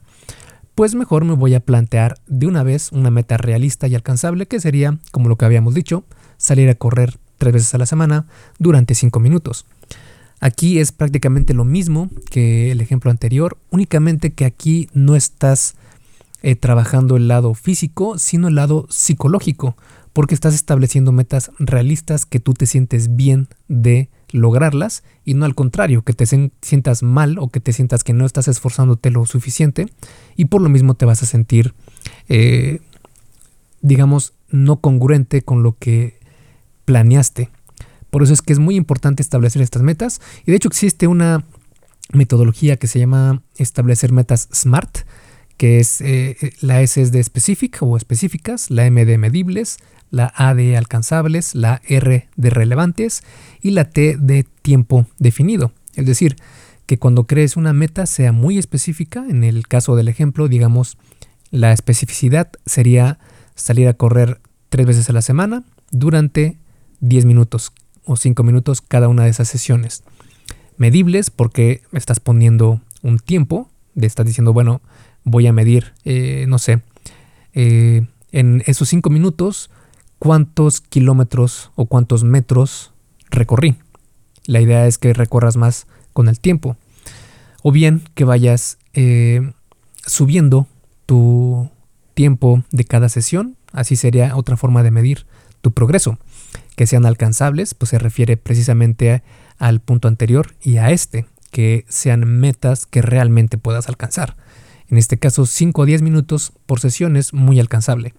pues 0.75 0.95
mejor 0.95 1.25
me 1.25 1.35
voy 1.35 1.55
a 1.55 1.61
plantear 1.61 2.17
de 2.27 2.47
una 2.47 2.63
vez 2.63 2.93
una 2.93 3.11
meta 3.11 3.39
realista 3.39 3.89
y 3.89 3.95
alcanzable 3.95 4.47
que 4.47 4.61
sería, 4.61 4.99
como 5.13 5.31
lo 5.31 5.37
que 5.37 5.47
habíamos 5.47 5.75
dicho, 5.75 6.05
salir 6.37 6.69
a 6.69 6.75
correr 6.75 7.19
tres 7.39 7.55
veces 7.55 7.75
a 7.75 7.79
la 7.79 7.87
semana 7.87 8.27
durante 8.59 8.95
cinco 8.95 9.19
minutos. 9.19 9.65
Aquí 10.41 10.79
es 10.79 10.91
prácticamente 10.91 11.53
lo 11.53 11.65
mismo 11.65 12.09
que 12.31 12.73
el 12.73 12.81
ejemplo 12.81 13.11
anterior, 13.11 13.59
únicamente 13.71 14.33
que 14.33 14.47
aquí 14.47 14.89
no 14.95 15.15
estás 15.15 15.75
eh, 16.43 16.57
trabajando 16.57 17.17
el 17.17 17.29
lado 17.29 17.53
físico, 17.53 18.19
sino 18.19 18.49
el 18.49 18.55
lado 18.55 18.87
psicológico, 18.89 19.77
porque 20.15 20.35
estás 20.35 20.55
estableciendo 20.55 21.13
metas 21.13 21.51
realistas 21.59 22.25
que 22.25 22.41
tú 22.41 22.55
te 22.55 22.67
sientes 22.67 23.15
bien 23.17 23.49
de 23.69 24.09
lograrlas 24.33 25.03
y 25.25 25.35
no 25.35 25.45
al 25.45 25.55
contrario, 25.55 26.03
que 26.03 26.15
te 26.15 26.25
sientas 26.27 27.03
mal 27.03 27.39
o 27.39 27.49
que 27.49 27.61
te 27.61 27.75
sientas 27.75 28.03
que 28.03 28.15
no 28.15 28.25
estás 28.25 28.49
esforzándote 28.49 29.11
lo 29.11 29.27
suficiente 29.27 29.87
y 30.37 30.47
por 30.47 30.63
lo 30.63 30.71
mismo 30.71 30.95
te 30.95 31.05
vas 31.05 31.23
a 31.23 31.27
sentir, 31.27 31.75
eh, 32.29 32.81
digamos, 33.83 34.33
no 34.49 34.81
congruente 34.81 35.43
con 35.43 35.63
lo 35.63 35.77
que 35.79 36.19
planeaste. 36.87 37.51
Por 38.11 38.23
eso 38.23 38.33
es 38.33 38.43
que 38.43 38.53
es 38.53 38.59
muy 38.59 38.77
importante 38.77 39.23
establecer 39.23 39.63
estas 39.63 39.83
metas. 39.83 40.21
Y 40.45 40.51
de 40.51 40.57
hecho 40.57 40.69
existe 40.69 41.07
una 41.07 41.45
metodología 42.13 42.77
que 42.77 42.87
se 42.87 42.99
llama 42.99 43.43
establecer 43.57 44.13
metas 44.13 44.49
SMART, 44.53 45.07
que 45.57 45.79
es 45.79 46.01
eh, 46.01 46.37
eh, 46.41 46.53
la 46.61 46.81
S 46.83 47.01
es 47.01 47.13
de 47.13 47.23
specific 47.23 47.79
o 47.83 47.97
específicas, 47.97 48.71
la 48.71 48.87
M 48.87 49.05
de 49.05 49.19
medibles, 49.19 49.79
la 50.11 50.33
A 50.35 50.55
de 50.55 50.77
alcanzables, 50.77 51.55
la 51.55 51.81
R 51.87 52.29
de 52.35 52.51
relevantes 52.51 53.23
y 53.61 53.71
la 53.71 53.85
T 53.85 54.17
de 54.19 54.45
tiempo 54.63 55.07
definido. 55.19 55.73
Es 55.95 56.07
decir, 56.07 56.37
que 56.87 56.99
cuando 56.99 57.27
crees 57.27 57.57
una 57.57 57.73
meta 57.73 58.07
sea 58.07 58.33
muy 58.33 58.59
específica, 58.59 59.25
en 59.29 59.45
el 59.45 59.69
caso 59.69 59.95
del 59.97 60.09
ejemplo, 60.09 60.49
digamos, 60.49 60.99
la 61.51 61.73
especificidad 61.73 62.51
sería 62.67 63.19
salir 63.55 63.87
a 63.87 63.95
correr 63.95 64.41
tres 64.71 64.87
veces 64.87 65.11
a 65.11 65.13
la 65.13 65.23
semana 65.23 65.63
durante 65.91 66.59
10 67.01 67.27
minutos 67.27 67.73
o 68.11 68.17
5 68.17 68.43
minutos 68.43 68.81
cada 68.81 69.07
una 69.07 69.23
de 69.23 69.31
esas 69.31 69.47
sesiones. 69.47 70.03
Medibles 70.77 71.31
porque 71.31 71.83
estás 71.93 72.19
poniendo 72.19 72.81
un 73.03 73.21
tiempo, 73.21 73.71
de 73.95 74.09
estás 74.09 74.27
diciendo, 74.27 74.53
bueno, 74.53 74.81
voy 75.23 75.47
a 75.47 75.53
medir, 75.53 75.93
eh, 76.05 76.45
no 76.49 76.59
sé, 76.59 76.83
eh, 77.53 78.09
en 78.33 78.65
esos 78.67 78.89
5 78.89 79.11
minutos, 79.11 79.71
cuántos 80.19 80.81
kilómetros 80.81 81.71
o 81.77 81.87
cuántos 81.87 82.25
metros 82.25 82.93
recorrí. 83.31 83.77
La 84.45 84.61
idea 84.61 84.89
es 84.89 84.99
que 84.99 85.13
recorras 85.13 85.57
más 85.57 85.87
con 86.13 86.27
el 86.27 86.41
tiempo. 86.41 86.77
O 87.63 87.71
bien 87.71 88.03
que 88.17 88.25
vayas 88.25 88.79
eh, 88.93 89.53
subiendo 90.05 90.67
tu 91.07 91.71
tiempo 92.15 92.65
de 92.73 92.85
cada 92.85 93.09
sesión. 93.09 93.57
Así 93.71 93.95
sería 93.95 94.35
otra 94.35 94.57
forma 94.57 94.83
de 94.83 94.91
medir 94.91 95.27
tu 95.61 95.71
progreso 95.71 96.19
que 96.81 96.87
sean 96.87 97.05
alcanzables, 97.05 97.75
pues 97.75 97.91
se 97.91 97.99
refiere 97.99 98.39
precisamente 98.39 99.23
al 99.59 99.81
punto 99.81 100.09
anterior 100.09 100.55
y 100.63 100.79
a 100.79 100.93
este, 100.93 101.27
que 101.51 101.85
sean 101.91 102.27
metas 102.27 102.87
que 102.87 103.03
realmente 103.03 103.59
puedas 103.59 103.87
alcanzar. 103.87 104.39
En 104.89 104.97
este 104.97 105.19
caso, 105.19 105.45
5 105.45 105.83
o 105.83 105.85
10 105.85 106.01
minutos 106.01 106.55
por 106.65 106.81
sesión 106.81 107.19
es 107.19 107.35
muy 107.35 107.61
alcanzable. 107.61 108.15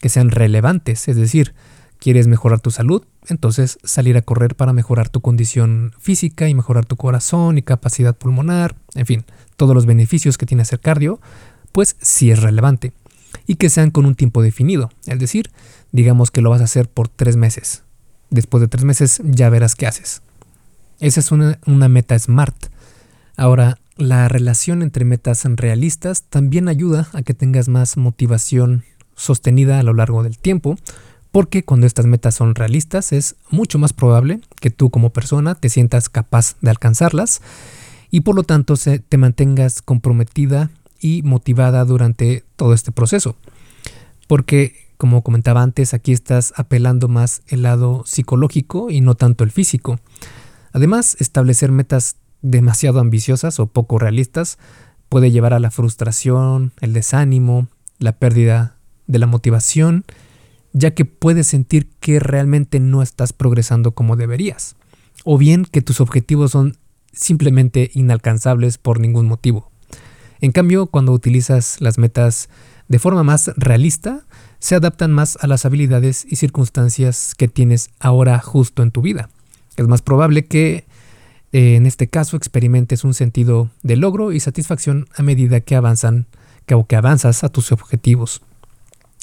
Que 0.00 0.08
sean 0.08 0.32
relevantes, 0.32 1.06
es 1.06 1.14
decir, 1.14 1.54
quieres 2.00 2.26
mejorar 2.26 2.58
tu 2.58 2.72
salud, 2.72 3.04
entonces 3.28 3.78
salir 3.84 4.16
a 4.16 4.22
correr 4.22 4.56
para 4.56 4.72
mejorar 4.72 5.08
tu 5.08 5.20
condición 5.20 5.92
física 6.00 6.48
y 6.48 6.54
mejorar 6.56 6.86
tu 6.86 6.96
corazón 6.96 7.58
y 7.58 7.62
capacidad 7.62 8.16
pulmonar, 8.16 8.74
en 8.96 9.06
fin, 9.06 9.24
todos 9.54 9.72
los 9.72 9.86
beneficios 9.86 10.36
que 10.36 10.46
tiene 10.46 10.62
hacer 10.62 10.80
cardio, 10.80 11.20
pues 11.70 11.94
sí 12.00 12.32
es 12.32 12.42
relevante. 12.42 12.92
Y 13.46 13.54
que 13.54 13.70
sean 13.70 13.92
con 13.92 14.04
un 14.04 14.16
tiempo 14.16 14.42
definido, 14.42 14.90
es 15.06 15.20
decir, 15.20 15.52
digamos 15.92 16.32
que 16.32 16.40
lo 16.40 16.50
vas 16.50 16.60
a 16.60 16.64
hacer 16.64 16.88
por 16.88 17.06
tres 17.06 17.36
meses. 17.36 17.84
Después 18.30 18.60
de 18.60 18.68
tres 18.68 18.84
meses 18.84 19.20
ya 19.24 19.50
verás 19.50 19.74
qué 19.74 19.86
haces. 19.86 20.22
Esa 21.00 21.20
es 21.20 21.32
una, 21.32 21.58
meta 21.88 22.18
SMART. 22.18 22.66
Ahora, 23.36 23.78
la 23.96 24.28
relación 24.28 24.82
entre 24.82 25.04
metas 25.04 25.44
realistas 25.44 26.24
también 26.24 26.68
ayuda 26.68 27.08
a 27.12 27.22
que 27.22 27.34
tengas 27.34 27.68
más 27.68 27.96
motivación 27.96 28.84
sostenida 29.16 29.78
a 29.78 29.82
lo 29.82 29.94
largo 29.94 30.22
del 30.22 30.38
tiempo, 30.38 30.76
porque 31.32 31.64
cuando 31.64 31.86
estas 31.86 32.06
metas 32.06 32.34
son 32.34 32.54
realistas 32.54 33.12
es 33.12 33.36
mucho 33.50 33.78
más 33.78 33.92
probable 33.92 34.40
que 34.60 34.70
tú 34.70 34.90
como 34.90 35.10
persona 35.10 35.54
te 35.54 35.68
sientas 35.68 36.08
capaz 36.08 36.56
de 36.60 36.70
alcanzarlas 36.70 37.40
y 38.10 38.22
por 38.22 38.34
lo 38.34 38.42
tanto 38.42 38.74
te 38.76 39.16
mantengas 39.16 39.82
comprometida 39.82 40.70
y 41.00 41.22
motivada 41.22 41.84
durante 41.84 42.44
todo 42.56 42.74
este 42.74 42.92
proceso. 42.92 43.36
Porque 44.26 44.89
como 45.00 45.22
comentaba 45.22 45.62
antes, 45.62 45.94
aquí 45.94 46.12
estás 46.12 46.52
apelando 46.56 47.08
más 47.08 47.40
el 47.48 47.62
lado 47.62 48.02
psicológico 48.04 48.90
y 48.90 49.00
no 49.00 49.14
tanto 49.14 49.44
el 49.44 49.50
físico. 49.50 49.98
Además, 50.74 51.16
establecer 51.20 51.72
metas 51.72 52.16
demasiado 52.42 53.00
ambiciosas 53.00 53.58
o 53.60 53.66
poco 53.66 53.98
realistas 53.98 54.58
puede 55.08 55.30
llevar 55.30 55.54
a 55.54 55.58
la 55.58 55.70
frustración, 55.70 56.72
el 56.82 56.92
desánimo, 56.92 57.68
la 57.98 58.12
pérdida 58.18 58.76
de 59.06 59.18
la 59.18 59.26
motivación, 59.26 60.04
ya 60.74 60.90
que 60.90 61.06
puedes 61.06 61.46
sentir 61.46 61.88
que 61.98 62.20
realmente 62.20 62.78
no 62.78 63.00
estás 63.00 63.32
progresando 63.32 63.92
como 63.92 64.16
deberías, 64.16 64.76
o 65.24 65.38
bien 65.38 65.64
que 65.64 65.80
tus 65.80 66.02
objetivos 66.02 66.50
son 66.50 66.76
simplemente 67.10 67.90
inalcanzables 67.94 68.76
por 68.76 69.00
ningún 69.00 69.28
motivo. 69.28 69.70
En 70.42 70.52
cambio, 70.52 70.88
cuando 70.88 71.12
utilizas 71.12 71.80
las 71.80 71.96
metas 71.96 72.50
de 72.90 72.98
forma 72.98 73.22
más 73.22 73.52
realista, 73.56 74.24
se 74.58 74.74
adaptan 74.74 75.12
más 75.12 75.38
a 75.40 75.46
las 75.46 75.64
habilidades 75.64 76.26
y 76.28 76.36
circunstancias 76.36 77.36
que 77.36 77.46
tienes 77.46 77.90
ahora 78.00 78.40
justo 78.40 78.82
en 78.82 78.90
tu 78.90 79.00
vida. 79.00 79.30
Es 79.76 79.86
más 79.86 80.02
probable 80.02 80.46
que 80.46 80.84
eh, 81.52 81.76
en 81.76 81.86
este 81.86 82.08
caso 82.08 82.36
experimentes 82.36 83.04
un 83.04 83.14
sentido 83.14 83.70
de 83.84 83.94
logro 83.94 84.32
y 84.32 84.40
satisfacción 84.40 85.06
a 85.14 85.22
medida 85.22 85.60
que 85.60 85.76
avanzan 85.76 86.26
que, 86.66 86.84
que 86.88 86.96
avanzas 86.96 87.44
a 87.44 87.48
tus 87.48 87.70
objetivos. 87.70 88.42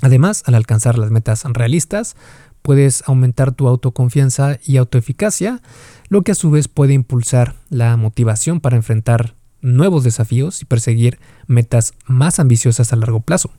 Además, 0.02 0.44
al 0.46 0.56
alcanzar 0.56 0.98
las 0.98 1.12
metas 1.12 1.44
realistas, 1.44 2.16
puedes 2.62 3.04
aumentar 3.06 3.52
tu 3.52 3.68
autoconfianza 3.68 4.60
y 4.66 4.78
autoeficacia, 4.78 5.62
lo 6.08 6.22
que 6.22 6.32
a 6.32 6.36
su 6.36 6.52
vez 6.52 6.70
puede 6.70 6.94
impulsar 6.94 7.56
la 7.70 7.98
motivación 7.98 8.62
para 8.62 8.78
enfrentar 8.78 9.36
nuevos 9.62 10.04
desafíos 10.04 10.62
y 10.62 10.66
perseguir 10.66 11.20
metas 11.48 11.94
más 12.06 12.40
ambiciosas 12.40 12.94
a 12.94 12.96
largo 12.96 13.20
plazo. 13.20 13.52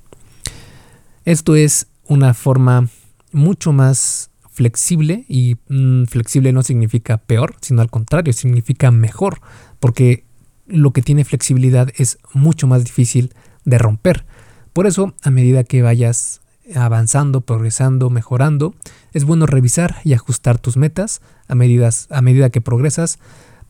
Esto 1.24 1.56
es 1.56 1.88
una 2.06 2.34
forma 2.34 2.88
mucho 3.32 3.72
más 3.72 4.30
flexible 4.50 5.24
y 5.28 5.56
mm, 5.68 6.04
flexible 6.04 6.52
no 6.52 6.62
significa 6.62 7.18
peor, 7.18 7.54
sino 7.60 7.82
al 7.82 7.90
contrario, 7.90 8.32
significa 8.32 8.90
mejor, 8.90 9.40
porque 9.78 10.24
lo 10.66 10.92
que 10.92 11.02
tiene 11.02 11.24
flexibilidad 11.24 11.90
es 11.96 12.18
mucho 12.32 12.66
más 12.66 12.84
difícil 12.84 13.34
de 13.64 13.78
romper. 13.78 14.24
Por 14.72 14.86
eso, 14.86 15.14
a 15.22 15.30
medida 15.30 15.64
que 15.64 15.82
vayas 15.82 16.40
avanzando, 16.74 17.40
progresando, 17.40 18.10
mejorando, 18.10 18.74
es 19.12 19.24
bueno 19.24 19.46
revisar 19.46 19.96
y 20.04 20.12
ajustar 20.12 20.58
tus 20.58 20.76
metas 20.76 21.20
a, 21.46 21.52
a 21.52 22.22
medida 22.22 22.50
que 22.50 22.60
progresas 22.60 23.18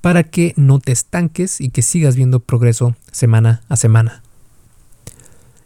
para 0.00 0.24
que 0.24 0.54
no 0.56 0.78
te 0.78 0.92
estanques 0.92 1.60
y 1.60 1.70
que 1.70 1.82
sigas 1.82 2.16
viendo 2.16 2.40
progreso 2.40 2.96
semana 3.12 3.62
a 3.68 3.76
semana. 3.76 4.22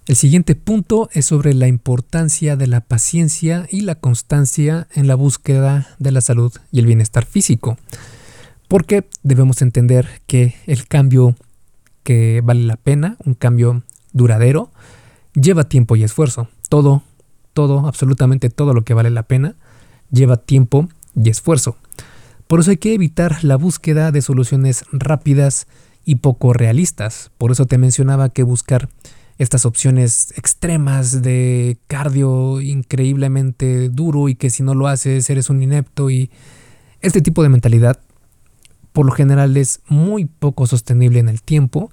El 0.06 0.16
siguiente 0.16 0.56
punto 0.56 1.08
es 1.12 1.26
sobre 1.26 1.54
la 1.54 1.68
importancia 1.68 2.56
de 2.56 2.66
la 2.66 2.80
paciencia 2.80 3.68
y 3.70 3.82
la 3.82 3.94
constancia 3.94 4.88
en 4.94 5.06
la 5.06 5.14
búsqueda 5.14 5.88
de 5.98 6.10
la 6.10 6.20
salud 6.20 6.52
y 6.72 6.80
el 6.80 6.86
bienestar 6.86 7.24
físico, 7.24 7.78
porque 8.66 9.06
debemos 9.22 9.62
entender 9.62 10.08
que 10.26 10.56
el 10.66 10.88
cambio 10.88 11.36
que 12.02 12.40
vale 12.42 12.64
la 12.64 12.76
pena, 12.76 13.16
un 13.24 13.34
cambio 13.34 13.84
duradero, 14.12 14.72
lleva 15.34 15.68
tiempo 15.68 15.94
y 15.94 16.02
esfuerzo. 16.02 16.48
Todo, 16.68 17.02
todo, 17.52 17.86
absolutamente 17.86 18.50
todo 18.50 18.74
lo 18.74 18.82
que 18.82 18.94
vale 18.94 19.10
la 19.10 19.22
pena, 19.22 19.54
lleva 20.10 20.36
tiempo 20.36 20.88
y 21.14 21.30
esfuerzo. 21.30 21.76
Por 22.46 22.60
eso 22.60 22.70
hay 22.70 22.76
que 22.76 22.94
evitar 22.94 23.44
la 23.44 23.56
búsqueda 23.56 24.12
de 24.12 24.22
soluciones 24.22 24.84
rápidas 24.92 25.66
y 26.04 26.16
poco 26.16 26.52
realistas. 26.52 27.30
Por 27.38 27.52
eso 27.52 27.66
te 27.66 27.78
mencionaba 27.78 28.28
que 28.28 28.42
buscar 28.42 28.88
estas 29.38 29.64
opciones 29.64 30.32
extremas 30.36 31.22
de 31.22 31.78
cardio 31.86 32.60
increíblemente 32.60 33.88
duro 33.88 34.28
y 34.28 34.34
que 34.34 34.50
si 34.50 34.62
no 34.62 34.74
lo 34.74 34.88
haces 34.88 35.28
eres 35.30 35.50
un 35.50 35.62
inepto 35.62 36.10
y 36.10 36.30
este 37.00 37.22
tipo 37.22 37.42
de 37.42 37.48
mentalidad 37.48 37.98
por 38.92 39.06
lo 39.06 39.12
general 39.12 39.56
es 39.56 39.80
muy 39.88 40.26
poco 40.26 40.66
sostenible 40.66 41.18
en 41.18 41.28
el 41.28 41.42
tiempo 41.42 41.90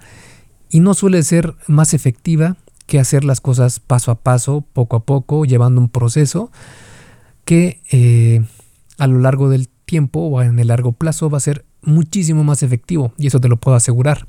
y 0.69 0.81
no 0.81 0.93
suele 0.93 1.23
ser 1.23 1.55
más 1.67 1.93
efectiva 1.93 2.57
que 2.85 2.99
hacer 2.99 3.23
las 3.23 3.41
cosas 3.41 3.79
paso 3.79 4.11
a 4.11 4.15
paso, 4.15 4.63
poco 4.73 4.97
a 4.97 5.03
poco, 5.03 5.45
llevando 5.45 5.79
un 5.79 5.89
proceso 5.89 6.51
que 7.45 7.81
eh, 7.91 8.43
a 8.97 9.07
lo 9.07 9.19
largo 9.19 9.49
del 9.49 9.69
tiempo 9.89 10.19
o 10.19 10.43
en 10.43 10.59
el 10.59 10.67
largo 10.67 10.91
plazo 10.91 11.31
va 11.31 11.37
a 11.37 11.41
ser 11.41 11.65
muchísimo 11.81 12.43
más 12.43 12.61
efectivo 12.61 13.11
y 13.17 13.25
eso 13.25 13.39
te 13.39 13.47
lo 13.47 13.57
puedo 13.57 13.75
asegurar. 13.75 14.27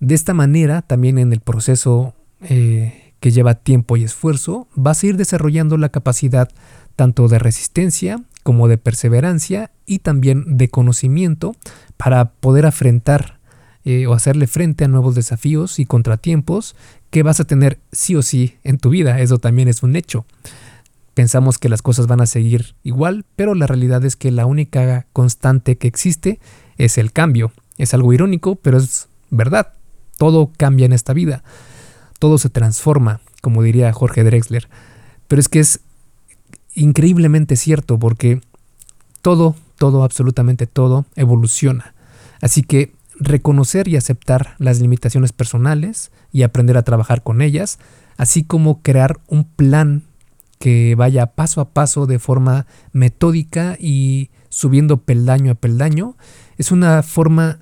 De 0.00 0.14
esta 0.14 0.32
manera, 0.32 0.80
también 0.80 1.18
en 1.18 1.34
el 1.34 1.40
proceso 1.40 2.14
eh, 2.40 3.12
que 3.20 3.32
lleva 3.32 3.54
tiempo 3.54 3.98
y 3.98 4.04
esfuerzo, 4.04 4.66
vas 4.74 5.02
a 5.02 5.08
ir 5.08 5.18
desarrollando 5.18 5.76
la 5.76 5.90
capacidad 5.90 6.48
tanto 6.96 7.28
de 7.28 7.38
resistencia 7.38 8.22
como 8.42 8.66
de 8.66 8.78
perseverancia 8.78 9.70
y 9.84 9.98
también 9.98 10.56
de 10.56 10.68
conocimiento 10.68 11.54
para 11.98 12.30
poder 12.30 12.64
afrontar 12.64 13.38
eh, 13.84 14.06
o 14.06 14.14
hacerle 14.14 14.46
frente 14.46 14.84
a 14.84 14.88
nuevos 14.88 15.14
desafíos 15.14 15.78
y 15.78 15.84
contratiempos 15.84 16.76
que 17.10 17.22
vas 17.22 17.40
a 17.40 17.44
tener 17.44 17.78
sí 17.92 18.16
o 18.16 18.22
sí 18.22 18.56
en 18.64 18.78
tu 18.78 18.88
vida. 18.88 19.20
Eso 19.20 19.38
también 19.38 19.68
es 19.68 19.82
un 19.82 19.96
hecho. 19.96 20.24
Pensamos 21.16 21.56
que 21.56 21.70
las 21.70 21.80
cosas 21.80 22.08
van 22.08 22.20
a 22.20 22.26
seguir 22.26 22.74
igual, 22.82 23.24
pero 23.36 23.54
la 23.54 23.66
realidad 23.66 24.04
es 24.04 24.16
que 24.16 24.30
la 24.30 24.44
única 24.44 25.06
constante 25.14 25.78
que 25.78 25.88
existe 25.88 26.40
es 26.76 26.98
el 26.98 27.10
cambio. 27.10 27.52
Es 27.78 27.94
algo 27.94 28.12
irónico, 28.12 28.56
pero 28.56 28.76
es 28.76 29.08
verdad. 29.30 29.72
Todo 30.18 30.52
cambia 30.58 30.84
en 30.84 30.92
esta 30.92 31.14
vida. 31.14 31.42
Todo 32.18 32.36
se 32.36 32.50
transforma, 32.50 33.22
como 33.40 33.62
diría 33.62 33.90
Jorge 33.94 34.24
Drexler. 34.24 34.68
Pero 35.26 35.40
es 35.40 35.48
que 35.48 35.60
es 35.60 35.80
increíblemente 36.74 37.56
cierto 37.56 37.98
porque 37.98 38.42
todo, 39.22 39.56
todo, 39.78 40.04
absolutamente 40.04 40.66
todo 40.66 41.06
evoluciona. 41.14 41.94
Así 42.42 42.62
que 42.62 42.92
reconocer 43.18 43.88
y 43.88 43.96
aceptar 43.96 44.54
las 44.58 44.80
limitaciones 44.80 45.32
personales 45.32 46.10
y 46.30 46.42
aprender 46.42 46.76
a 46.76 46.82
trabajar 46.82 47.22
con 47.22 47.40
ellas, 47.40 47.78
así 48.18 48.44
como 48.44 48.82
crear 48.82 49.18
un 49.28 49.44
plan 49.44 50.02
que 50.58 50.94
vaya 50.96 51.26
paso 51.26 51.60
a 51.60 51.70
paso 51.70 52.06
de 52.06 52.18
forma 52.18 52.66
metódica 52.92 53.76
y 53.78 54.30
subiendo 54.48 54.98
peldaño 54.98 55.52
a 55.52 55.54
peldaño, 55.54 56.16
es 56.56 56.70
una 56.70 57.02
forma 57.02 57.58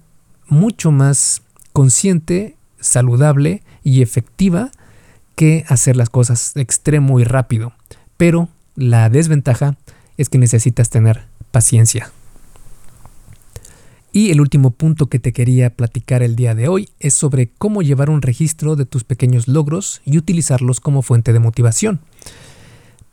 mucho 0.49 0.91
más 0.91 1.43
consciente, 1.73 2.57
saludable 2.79 3.63
y 3.83 4.03
efectiva 4.03 4.71
que 5.35 5.65
hacer 5.69 5.97
las 5.97 6.11
cosas 6.11 6.57
extremo 6.57 7.19
y 7.19 7.25
rápido. 7.25 7.73
Pero 8.17 8.49
la 8.77 9.09
desventaja 9.11 9.77
es 10.17 10.29
que 10.29 10.39
necesitas 10.39 10.91
tener 10.91 11.25
paciencia. 11.51 12.13
Y 14.13 14.31
el 14.31 14.41
último 14.41 14.71
punto 14.71 15.09
que 15.09 15.19
te 15.19 15.33
quería 15.33 15.71
platicar 15.71 16.23
el 16.23 16.37
día 16.37 16.55
de 16.55 16.69
hoy 16.69 16.89
es 17.01 17.15
sobre 17.15 17.49
cómo 17.49 17.83
llevar 17.83 18.11
un 18.11 18.23
registro 18.23 18.77
de 18.77 18.87
tus 18.87 19.03
pequeños 19.03 19.49
logros 19.49 20.03
y 20.05 20.19
utilizarlos 20.19 20.79
como 20.79 21.03
fuente 21.03 21.33
de 21.33 21.41
motivación. 21.41 22.01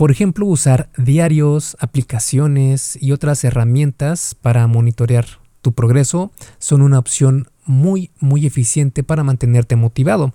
Por 0.02 0.10
ejemplo, 0.10 0.48
usar 0.48 0.90
diarios, 0.98 1.78
aplicaciones 1.80 2.98
y 3.00 3.12
otras 3.12 3.44
herramientas 3.44 4.34
para 4.34 4.66
monitorear 4.66 5.28
tu 5.62 5.74
progreso 5.74 6.32
son 6.58 6.82
una 6.82 6.98
opción 6.98 7.50
muy, 7.66 8.10
muy 8.20 8.48
eficiente 8.48 9.04
para 9.04 9.24
mantenerte 9.24 9.76
motivado. 9.76 10.34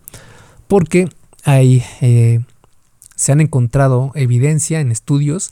Porque 0.69 1.09
hay, 1.43 1.83
eh, 2.01 2.45
se 3.17 3.33
han 3.33 3.41
encontrado 3.41 4.13
evidencia 4.15 4.79
en 4.79 4.93
estudios 4.93 5.51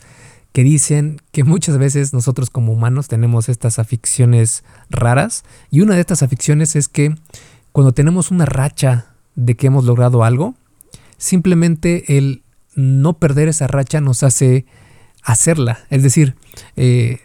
que 0.53 0.62
dicen 0.62 1.20
que 1.33 1.42
muchas 1.42 1.77
veces 1.77 2.12
nosotros 2.12 2.50
como 2.50 2.72
humanos 2.72 3.09
tenemos 3.09 3.48
estas 3.48 3.81
aficiones 3.81 4.62
raras 4.90 5.42
y 5.72 5.81
una 5.81 5.96
de 5.96 6.00
estas 6.03 6.22
aficiones 6.22 6.77
es 6.77 6.87
que 6.87 7.16
cuando 7.72 7.90
tenemos 7.90 8.31
una 8.31 8.46
racha 8.46 9.07
de 9.35 9.57
que 9.57 9.66
hemos 9.66 9.87
logrado 9.87 10.22
algo, 10.22 10.55
simplemente 11.18 12.16
el 12.16 12.43
no 12.74 13.18
perder 13.18 13.48
esa 13.48 13.66
racha 13.66 14.00
nos 14.00 14.22
hace 14.22 14.66
hacerla. 15.22 15.80
Es 15.90 16.02
decir, 16.02 16.34
eh, 16.76 17.20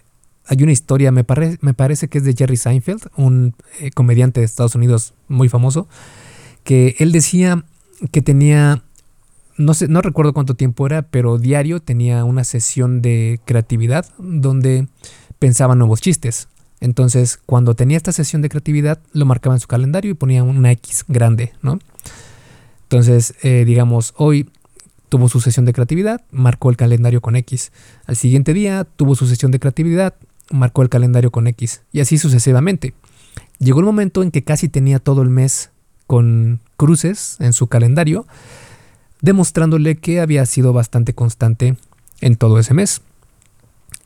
hay 0.48 0.64
una 0.64 0.72
historia, 0.72 1.12
me, 1.12 1.26
me, 1.62 1.74
parece 1.74 2.08
que 2.08 2.18
es 2.18 2.24
de 2.24 2.34
Jerry 2.36 2.58
Seinfeld, 2.58 3.08
un 3.16 3.54
eh, 3.80 3.92
comediante 3.92 4.40
de 4.40 4.46
Estados 4.46 4.76
Unidos 4.76 5.14
muy 5.28 5.48
famoso, 5.50 5.88
que 6.64 6.96
él 7.00 7.12
decía 7.12 7.66
que 8.12 8.22
tenía, 8.22 8.84
no 9.58 9.74
sé, 9.74 9.88
no 9.88 10.02
recuerdo 10.02 10.34
cuánto 10.34 10.56
tiempo 10.56 10.88
era, 10.88 11.04
pero 11.04 11.38
diario 11.38 11.82
tenía 11.82 12.24
una 12.24 12.44
sesión 12.44 13.02
de 13.02 13.40
creatividad 13.46 14.08
donde 14.18 14.88
pensaba 15.38 15.76
nuevos 15.76 16.02
chistes. 16.02 16.48
Entonces, 16.82 17.38
cuando 17.46 17.76
tenía 17.76 17.98
esta 17.98 18.14
sesión 18.14 18.42
de 18.42 18.50
creatividad, 18.50 19.00
lo 19.12 19.26
marcaba 19.26 19.56
en 19.56 19.60
su 19.60 19.68
calendario 19.68 20.12
y 20.12 20.16
ponía 20.16 20.44
una 20.44 20.72
X 20.72 21.04
grande, 21.08 21.54
¿no? 21.62 21.80
Entonces, 22.84 23.36
eh, 23.44 23.66
digamos, 23.66 24.14
hoy 24.18 24.50
tuvo 25.10 25.28
su 25.28 25.42
sesión 25.42 25.66
de 25.66 25.74
creatividad, 25.74 26.22
marcó 26.32 26.70
el 26.70 26.78
calendario 26.78 27.22
con 27.22 27.36
X. 27.36 27.72
Al 28.06 28.16
siguiente 28.16 28.54
día 28.54 28.86
tuvo 28.86 29.16
su 29.16 29.28
sesión 29.28 29.52
de 29.52 29.60
creatividad, 29.60 30.16
marcó 30.52 30.82
el 30.82 30.90
calendario 30.90 31.32
con 31.32 31.48
X. 31.48 31.82
Y 31.92 32.00
así 32.00 32.18
sucesivamente. 32.18 32.94
Llegó 33.60 33.80
el 33.80 33.86
momento 33.86 34.24
en 34.24 34.32
que 34.32 34.44
casi 34.44 34.70
tenía 34.70 35.00
todo 35.00 35.22
el 35.22 35.30
mes 35.30 35.72
con 36.08 36.60
cruces 36.78 37.38
en 37.40 37.54
su 37.54 37.68
calendario, 37.68 38.26
demostrándole 39.22 39.98
que 39.98 40.22
había 40.22 40.46
sido 40.46 40.72
bastante 40.72 41.14
constante 41.14 41.76
en 42.22 42.36
todo 42.36 42.60
ese 42.60 42.74
mes. 42.74 43.02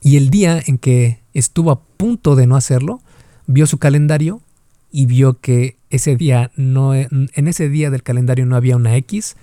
Y 0.01 0.17
el 0.17 0.29
día 0.29 0.61
en 0.65 0.77
que 0.77 1.19
estuvo 1.33 1.71
a 1.71 1.81
punto 1.81 2.35
de 2.35 2.47
no 2.47 2.55
hacerlo, 2.55 3.01
vio 3.45 3.67
su 3.67 3.77
calendario 3.77 4.41
y 4.91 5.05
vio 5.05 5.39
que 5.39 5.77
ese 5.89 6.15
día 6.15 6.51
no 6.55 6.93
en 6.93 7.47
ese 7.47 7.69
día 7.69 7.89
del 7.89 8.03
calendario 8.03 8.45
no 8.45 8.55
había 8.55 8.75
una 8.75 8.95
X 8.97 9.35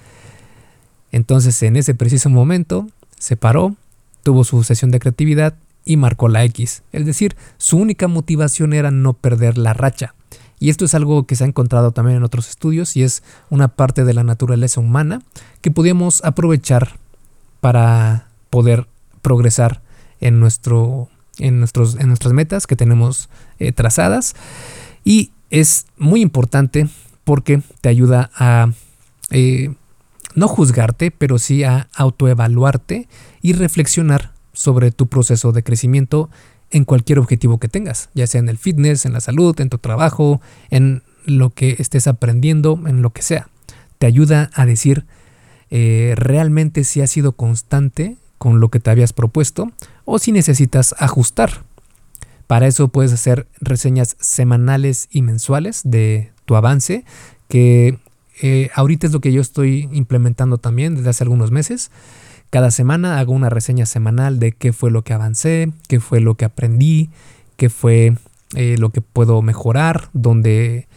entonces 1.13 1.63
en 1.63 1.77
ese 1.77 1.95
preciso 1.95 2.31
momento 2.31 2.87
se 3.19 3.37
paró, 3.37 3.77
tuvo 4.23 4.45
su 4.45 4.63
sesión 4.65 4.91
de 4.91 5.01
creatividad 5.01 5.55
y 5.85 5.97
marcó 5.97 6.29
la 6.29 6.45
X. 6.45 6.83
Es 6.93 7.07
decir, 7.07 7.37
su 7.59 7.77
única 7.79 8.09
motivación 8.09 8.73
era 8.73 8.91
no 8.91 9.13
perder 9.15 9.59
la 9.59 9.73
racha. 9.73 10.15
Y 10.59 10.69
esto 10.69 10.85
es 10.85 10.95
algo 10.95 11.27
que 11.27 11.37
se 11.37 11.45
ha 11.45 11.47
encontrado 11.47 11.93
también 11.93 12.19
en 12.19 12.23
otros 12.23 12.49
estudios 12.51 12.95
y 12.97 13.03
es 13.03 13.23
una 13.49 13.69
parte 13.69 14.05
de 14.05 14.13
la 14.13 14.25
naturaleza 14.25 14.81
humana 14.81 15.23
que 15.63 15.71
podíamos 15.71 16.23
aprovechar 16.23 16.99
para 17.61 18.27
poder 18.51 18.87
progresar 19.23 19.81
en, 20.21 20.39
nuestro, 20.39 21.09
en, 21.39 21.61
nuestros, 21.61 21.97
en 21.97 22.09
nuestras 22.09 22.35
metas 22.35 22.67
que 22.67 22.77
tenemos 22.77 23.31
eh, 23.59 23.73
trazadas. 23.73 24.35
Y 25.03 25.33
es 25.49 25.87
muy 25.97 26.21
importante 26.21 26.89
porque 27.25 27.63
te 27.81 27.89
ayuda 27.89 28.31
a 28.35 28.71
eh, 29.31 29.75
no 30.35 30.49
juzgarte, 30.49 31.11
pero 31.11 31.39
sí 31.39 31.65
a 31.65 31.89
autoevaluarte 31.95 33.09
y 33.43 33.53
reflexionar 33.53 34.33
sobre 34.53 34.91
tu 34.91 35.09
proceso 35.09 35.53
de 35.53 35.63
crecimiento 35.63 36.31
en 36.71 36.85
cualquier 36.85 37.19
objetivo 37.19 37.59
que 37.59 37.69
tengas, 37.69 38.11
ya 38.15 38.27
sea 38.27 38.41
en 38.41 38.49
el 38.49 38.59
fitness, 38.59 39.05
en 39.05 39.13
la 39.13 39.21
salud, 39.21 39.59
en 39.61 39.71
tu 39.71 39.79
trabajo, 39.79 40.41
en 40.71 41.03
lo 41.25 41.51
que 41.51 41.77
estés 41.79 42.07
aprendiendo, 42.07 42.81
en 42.87 43.03
lo 43.03 43.11
que 43.11 43.23
sea. 43.23 43.49
Te 43.99 44.07
ayuda 44.07 44.51
a 44.55 44.67
decir 44.67 45.05
eh, 45.71 46.15
realmente 46.17 46.85
si 46.85 47.01
has 47.01 47.11
sido 47.11 47.33
constante 47.33 48.17
con 48.39 48.61
lo 48.61 48.71
que 48.71 48.81
te 48.81 48.91
habías 48.91 49.13
propuesto 49.13 49.71
o 50.05 50.19
si 50.19 50.33
necesitas 50.33 50.95
ajustar. 50.99 51.63
Para 52.47 52.67
eso 52.67 52.89
puedes 52.89 53.13
hacer 53.13 53.47
reseñas 53.61 54.17
semanales 54.19 55.09
y 55.11 55.23
mensuales 55.23 55.83
de 55.85 56.33
tu 56.47 56.57
avance, 56.57 57.05
que 57.49 57.99
eh, 58.43 58.71
ahorita 58.75 59.07
es 59.07 59.13
lo 59.13 59.21
que 59.21 59.33
yo 59.33 59.41
estoy 59.41 59.89
implementando 59.93 60.59
también 60.59 60.95
desde 60.95 61.11
hace 61.11 61.25
algunos 61.25 61.51
meses. 61.51 61.91
Cada 62.51 62.71
semana 62.71 63.19
hago 63.19 63.33
una 63.33 63.51
reseña 63.51 63.87
semanal 63.87 64.39
de 64.39 64.53
qué 64.53 64.73
fue 64.73 64.91
lo 64.91 65.03
que 65.03 65.13
avancé, 65.13 65.73
qué 65.89 66.01
fue 66.01 66.21
lo 66.21 66.35
que 66.35 66.45
aprendí, 66.45 67.11
qué 67.57 67.71
fue 67.71 68.17
eh, 68.55 68.77
lo 68.79 68.91
que 68.91 69.01
puedo 69.01 69.41
mejorar, 69.43 70.09
dónde 70.13 70.89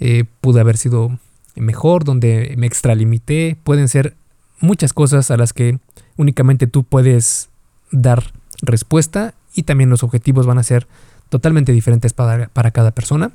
eh, 0.00 0.24
pude 0.40 0.60
haber 0.60 0.78
sido 0.78 1.18
mejor, 1.56 2.04
donde 2.04 2.54
me 2.56 2.66
extralimité. 2.66 3.56
Pueden 3.64 3.88
ser 3.88 4.14
muchas 4.60 4.92
cosas 4.92 5.30
a 5.30 5.36
las 5.36 5.52
que 5.52 5.78
únicamente 6.16 6.66
tú 6.66 6.84
puedes 6.84 7.50
dar 7.90 8.32
respuesta 8.62 9.34
y 9.54 9.64
también 9.64 9.90
los 9.90 10.02
objetivos 10.02 10.46
van 10.46 10.58
a 10.58 10.62
ser 10.62 10.86
totalmente 11.28 11.72
diferentes 11.72 12.12
para, 12.12 12.48
para 12.48 12.70
cada 12.70 12.92
persona. 12.92 13.32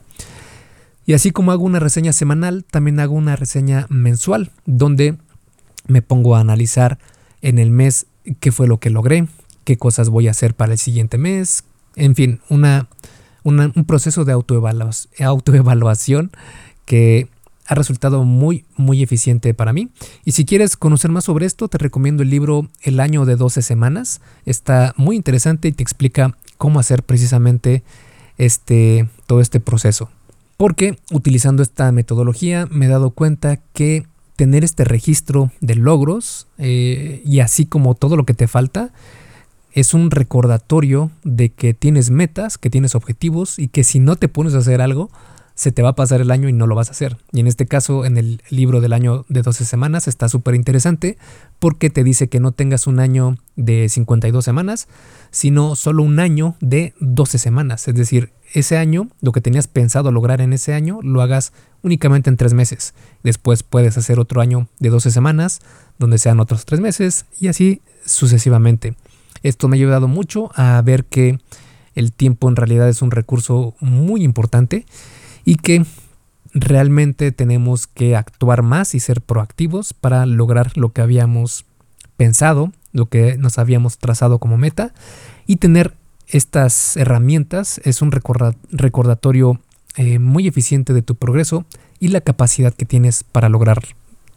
Y 1.09 1.13
así 1.15 1.31
como 1.31 1.51
hago 1.51 1.63
una 1.63 1.79
reseña 1.79 2.13
semanal, 2.13 2.65
también 2.69 2.99
hago 2.99 3.15
una 3.15 3.35
reseña 3.35 3.87
mensual, 3.89 4.51
donde 4.67 5.17
me 5.87 6.03
pongo 6.03 6.35
a 6.35 6.39
analizar 6.39 6.99
en 7.41 7.57
el 7.57 7.71
mes 7.71 8.05
qué 8.39 8.51
fue 8.51 8.67
lo 8.67 8.79
que 8.79 8.91
logré, 8.91 9.27
qué 9.63 9.75
cosas 9.75 10.09
voy 10.09 10.27
a 10.27 10.31
hacer 10.31 10.53
para 10.53 10.73
el 10.73 10.77
siguiente 10.77 11.17
mes, 11.17 11.63
en 11.95 12.13
fin, 12.13 12.41
una, 12.47 12.89
un 13.43 13.85
proceso 13.87 14.23
de 14.23 14.33
autoevaluación 14.33 16.29
que 16.85 17.27
ha 17.65 17.73
resultado 17.73 18.23
muy, 18.23 18.65
muy 18.77 19.01
eficiente 19.01 19.55
para 19.55 19.73
mí. 19.73 19.89
Y 20.25 20.33
si 20.33 20.45
quieres 20.45 20.77
conocer 20.77 21.09
más 21.09 21.23
sobre 21.23 21.47
esto, 21.47 21.69
te 21.69 21.79
recomiendo 21.79 22.21
el 22.21 22.29
libro 22.29 22.69
El 22.83 22.99
año 22.99 23.25
de 23.25 23.35
12 23.35 23.63
semanas. 23.63 24.21
Está 24.45 24.93
muy 24.95 25.15
interesante 25.15 25.69
y 25.69 25.71
te 25.71 25.81
explica 25.81 26.37
cómo 26.59 26.79
hacer 26.79 27.01
precisamente 27.01 27.81
este, 28.37 29.09
todo 29.25 29.41
este 29.41 29.59
proceso. 29.59 30.11
Porque 30.59 30.99
utilizando 31.09 31.63
esta 31.63 31.89
metodología 31.93 32.67
me 32.69 32.87
he 32.87 32.89
dado 32.89 33.11
cuenta 33.11 33.61
que 33.71 34.05
tener 34.35 34.65
este 34.65 34.83
registro 34.83 35.53
de 35.61 35.75
logros 35.75 36.47
eh, 36.57 37.21
y 37.23 37.39
así 37.39 37.65
como 37.65 37.95
todo 37.95 38.17
lo 38.17 38.25
que 38.25 38.33
te 38.33 38.45
falta 38.45 38.91
es 39.71 39.93
un 39.93 40.11
recordatorio 40.11 41.11
de 41.23 41.47
que 41.47 41.73
tienes 41.73 42.09
metas, 42.09 42.57
que 42.57 42.69
tienes 42.69 42.93
objetivos 42.93 43.57
y 43.57 43.69
que 43.69 43.85
si 43.85 43.99
no 43.99 44.17
te 44.17 44.27
pones 44.27 44.53
a 44.53 44.57
hacer 44.57 44.81
algo, 44.81 45.09
se 45.59 45.73
te 45.73 45.81
va 45.81 45.89
a 45.89 45.95
pasar 45.95 46.21
el 46.21 46.31
año 46.31 46.47
y 46.47 46.53
no 46.53 46.67
lo 46.67 46.75
vas 46.75 46.87
a 46.87 46.91
hacer. 46.91 47.17
Y 47.33 47.41
en 47.41 47.47
este 47.47 47.65
caso, 47.65 48.05
en 48.05 48.17
el 48.17 48.41
libro 48.49 48.79
del 48.79 48.93
año 48.93 49.25
de 49.27 49.41
12 49.41 49.65
semanas, 49.65 50.07
está 50.07 50.29
súper 50.29 50.55
interesante 50.55 51.17
porque 51.59 51.89
te 51.89 52.05
dice 52.05 52.29
que 52.29 52.39
no 52.39 52.53
tengas 52.53 52.87
un 52.87 53.01
año 53.01 53.37
de 53.57 53.89
52 53.89 54.45
semanas, 54.45 54.87
sino 55.31 55.75
solo 55.75 56.03
un 56.03 56.21
año 56.21 56.55
de 56.61 56.93
12 57.01 57.39
semanas. 57.39 57.89
Es 57.89 57.95
decir, 57.95 58.31
ese 58.53 58.77
año, 58.77 59.09
lo 59.19 59.33
que 59.33 59.41
tenías 59.41 59.67
pensado 59.67 60.13
lograr 60.13 60.39
en 60.39 60.53
ese 60.53 60.73
año, 60.73 60.99
lo 61.03 61.21
hagas 61.21 61.51
únicamente 61.83 62.29
en 62.29 62.37
tres 62.37 62.53
meses. 62.53 62.93
Después 63.23 63.61
puedes 63.61 63.97
hacer 63.97 64.17
otro 64.17 64.39
año 64.39 64.69
de 64.79 64.87
12 64.87 65.11
semanas, 65.11 65.59
donde 65.97 66.19
sean 66.19 66.39
otros 66.39 66.63
tres 66.63 66.79
meses, 66.79 67.25
y 67.37 67.49
así 67.49 67.81
sucesivamente. 68.05 68.95
Esto 69.43 69.67
me 69.67 69.75
ha 69.75 69.79
ayudado 69.79 70.07
mucho 70.07 70.51
a 70.55 70.81
ver 70.81 71.03
que 71.03 71.37
el 71.95 72.13
tiempo 72.13 72.47
en 72.47 72.55
realidad 72.55 72.87
es 72.87 73.01
un 73.01 73.11
recurso 73.11 73.75
muy 73.81 74.23
importante 74.23 74.85
y 75.45 75.55
que 75.55 75.85
realmente 76.53 77.31
tenemos 77.31 77.87
que 77.87 78.15
actuar 78.15 78.63
más 78.63 78.95
y 78.95 78.99
ser 78.99 79.21
proactivos 79.21 79.93
para 79.93 80.25
lograr 80.25 80.77
lo 80.77 80.89
que 80.89 81.01
habíamos 81.01 81.65
pensado, 82.17 82.71
lo 82.91 83.05
que 83.05 83.37
nos 83.37 83.59
habíamos 83.59 83.97
trazado 83.97 84.39
como 84.39 84.57
meta 84.57 84.93
y 85.45 85.57
tener 85.57 85.93
estas 86.27 86.97
herramientas 86.97 87.81
es 87.83 88.01
un 88.01 88.11
recordatorio 88.11 89.59
eh, 89.95 90.19
muy 90.19 90.47
eficiente 90.47 90.93
de 90.93 91.01
tu 91.01 91.15
progreso 91.15 91.65
y 91.99 92.09
la 92.09 92.21
capacidad 92.21 92.73
que 92.73 92.85
tienes 92.85 93.23
para 93.23 93.49
lograr 93.49 93.83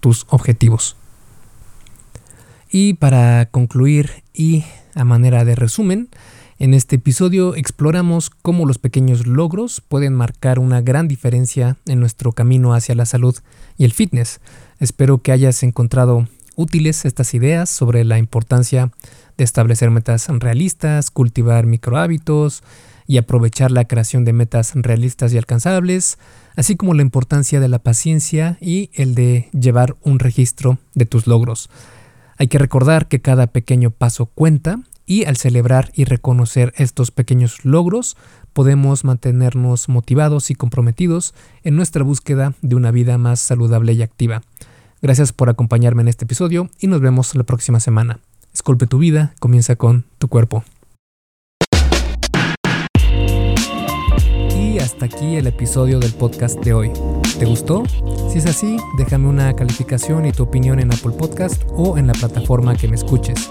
tus 0.00 0.26
objetivos. 0.30 0.96
Y 2.70 2.94
para 2.94 3.46
concluir 3.46 4.24
y 4.32 4.64
a 4.94 5.04
manera 5.04 5.44
de 5.44 5.54
resumen, 5.54 6.08
en 6.62 6.74
este 6.74 6.94
episodio 6.94 7.56
exploramos 7.56 8.30
cómo 8.30 8.66
los 8.66 8.78
pequeños 8.78 9.26
logros 9.26 9.80
pueden 9.80 10.14
marcar 10.14 10.60
una 10.60 10.80
gran 10.80 11.08
diferencia 11.08 11.76
en 11.86 11.98
nuestro 11.98 12.30
camino 12.30 12.72
hacia 12.72 12.94
la 12.94 13.04
salud 13.04 13.36
y 13.76 13.84
el 13.84 13.92
fitness. 13.92 14.40
Espero 14.78 15.18
que 15.22 15.32
hayas 15.32 15.64
encontrado 15.64 16.28
útiles 16.54 17.04
estas 17.04 17.34
ideas 17.34 17.68
sobre 17.68 18.04
la 18.04 18.18
importancia 18.18 18.92
de 19.36 19.42
establecer 19.42 19.90
metas 19.90 20.28
realistas, 20.28 21.10
cultivar 21.10 21.66
microhábitos 21.66 22.62
y 23.08 23.16
aprovechar 23.18 23.72
la 23.72 23.86
creación 23.86 24.24
de 24.24 24.32
metas 24.32 24.70
realistas 24.76 25.32
y 25.32 25.38
alcanzables, 25.38 26.16
así 26.54 26.76
como 26.76 26.94
la 26.94 27.02
importancia 27.02 27.58
de 27.58 27.68
la 27.68 27.80
paciencia 27.80 28.56
y 28.60 28.90
el 28.94 29.16
de 29.16 29.48
llevar 29.50 29.96
un 30.02 30.20
registro 30.20 30.78
de 30.94 31.06
tus 31.06 31.26
logros. 31.26 31.70
Hay 32.38 32.46
que 32.46 32.58
recordar 32.58 33.08
que 33.08 33.20
cada 33.20 33.48
pequeño 33.48 33.90
paso 33.90 34.26
cuenta 34.26 34.78
y 35.06 35.24
al 35.24 35.36
celebrar 35.36 35.90
y 35.94 36.04
reconocer 36.04 36.72
estos 36.76 37.10
pequeños 37.10 37.64
logros, 37.64 38.16
podemos 38.52 39.04
mantenernos 39.04 39.88
motivados 39.88 40.50
y 40.50 40.54
comprometidos 40.54 41.34
en 41.62 41.76
nuestra 41.76 42.04
búsqueda 42.04 42.54
de 42.62 42.74
una 42.74 42.90
vida 42.90 43.18
más 43.18 43.40
saludable 43.40 43.92
y 43.92 44.02
activa. 44.02 44.42
Gracias 45.00 45.32
por 45.32 45.48
acompañarme 45.48 46.02
en 46.02 46.08
este 46.08 46.24
episodio 46.24 46.70
y 46.80 46.86
nos 46.86 47.00
vemos 47.00 47.34
la 47.34 47.42
próxima 47.42 47.80
semana. 47.80 48.20
Esculpe 48.54 48.86
tu 48.86 48.98
vida, 48.98 49.34
comienza 49.40 49.76
con 49.76 50.04
tu 50.18 50.28
cuerpo. 50.28 50.64
Y 54.54 54.78
hasta 54.78 55.06
aquí 55.06 55.36
el 55.36 55.46
episodio 55.46 55.98
del 55.98 56.12
podcast 56.12 56.60
de 56.60 56.72
hoy. 56.72 56.92
¿Te 57.38 57.46
gustó? 57.46 57.82
Si 58.30 58.38
es 58.38 58.46
así, 58.46 58.76
déjame 58.96 59.28
una 59.28 59.52
calificación 59.54 60.26
y 60.26 60.32
tu 60.32 60.44
opinión 60.44 60.78
en 60.78 60.92
Apple 60.92 61.12
Podcast 61.18 61.62
o 61.70 61.98
en 61.98 62.06
la 62.06 62.12
plataforma 62.12 62.76
que 62.76 62.88
me 62.88 62.96
escuches. 62.96 63.50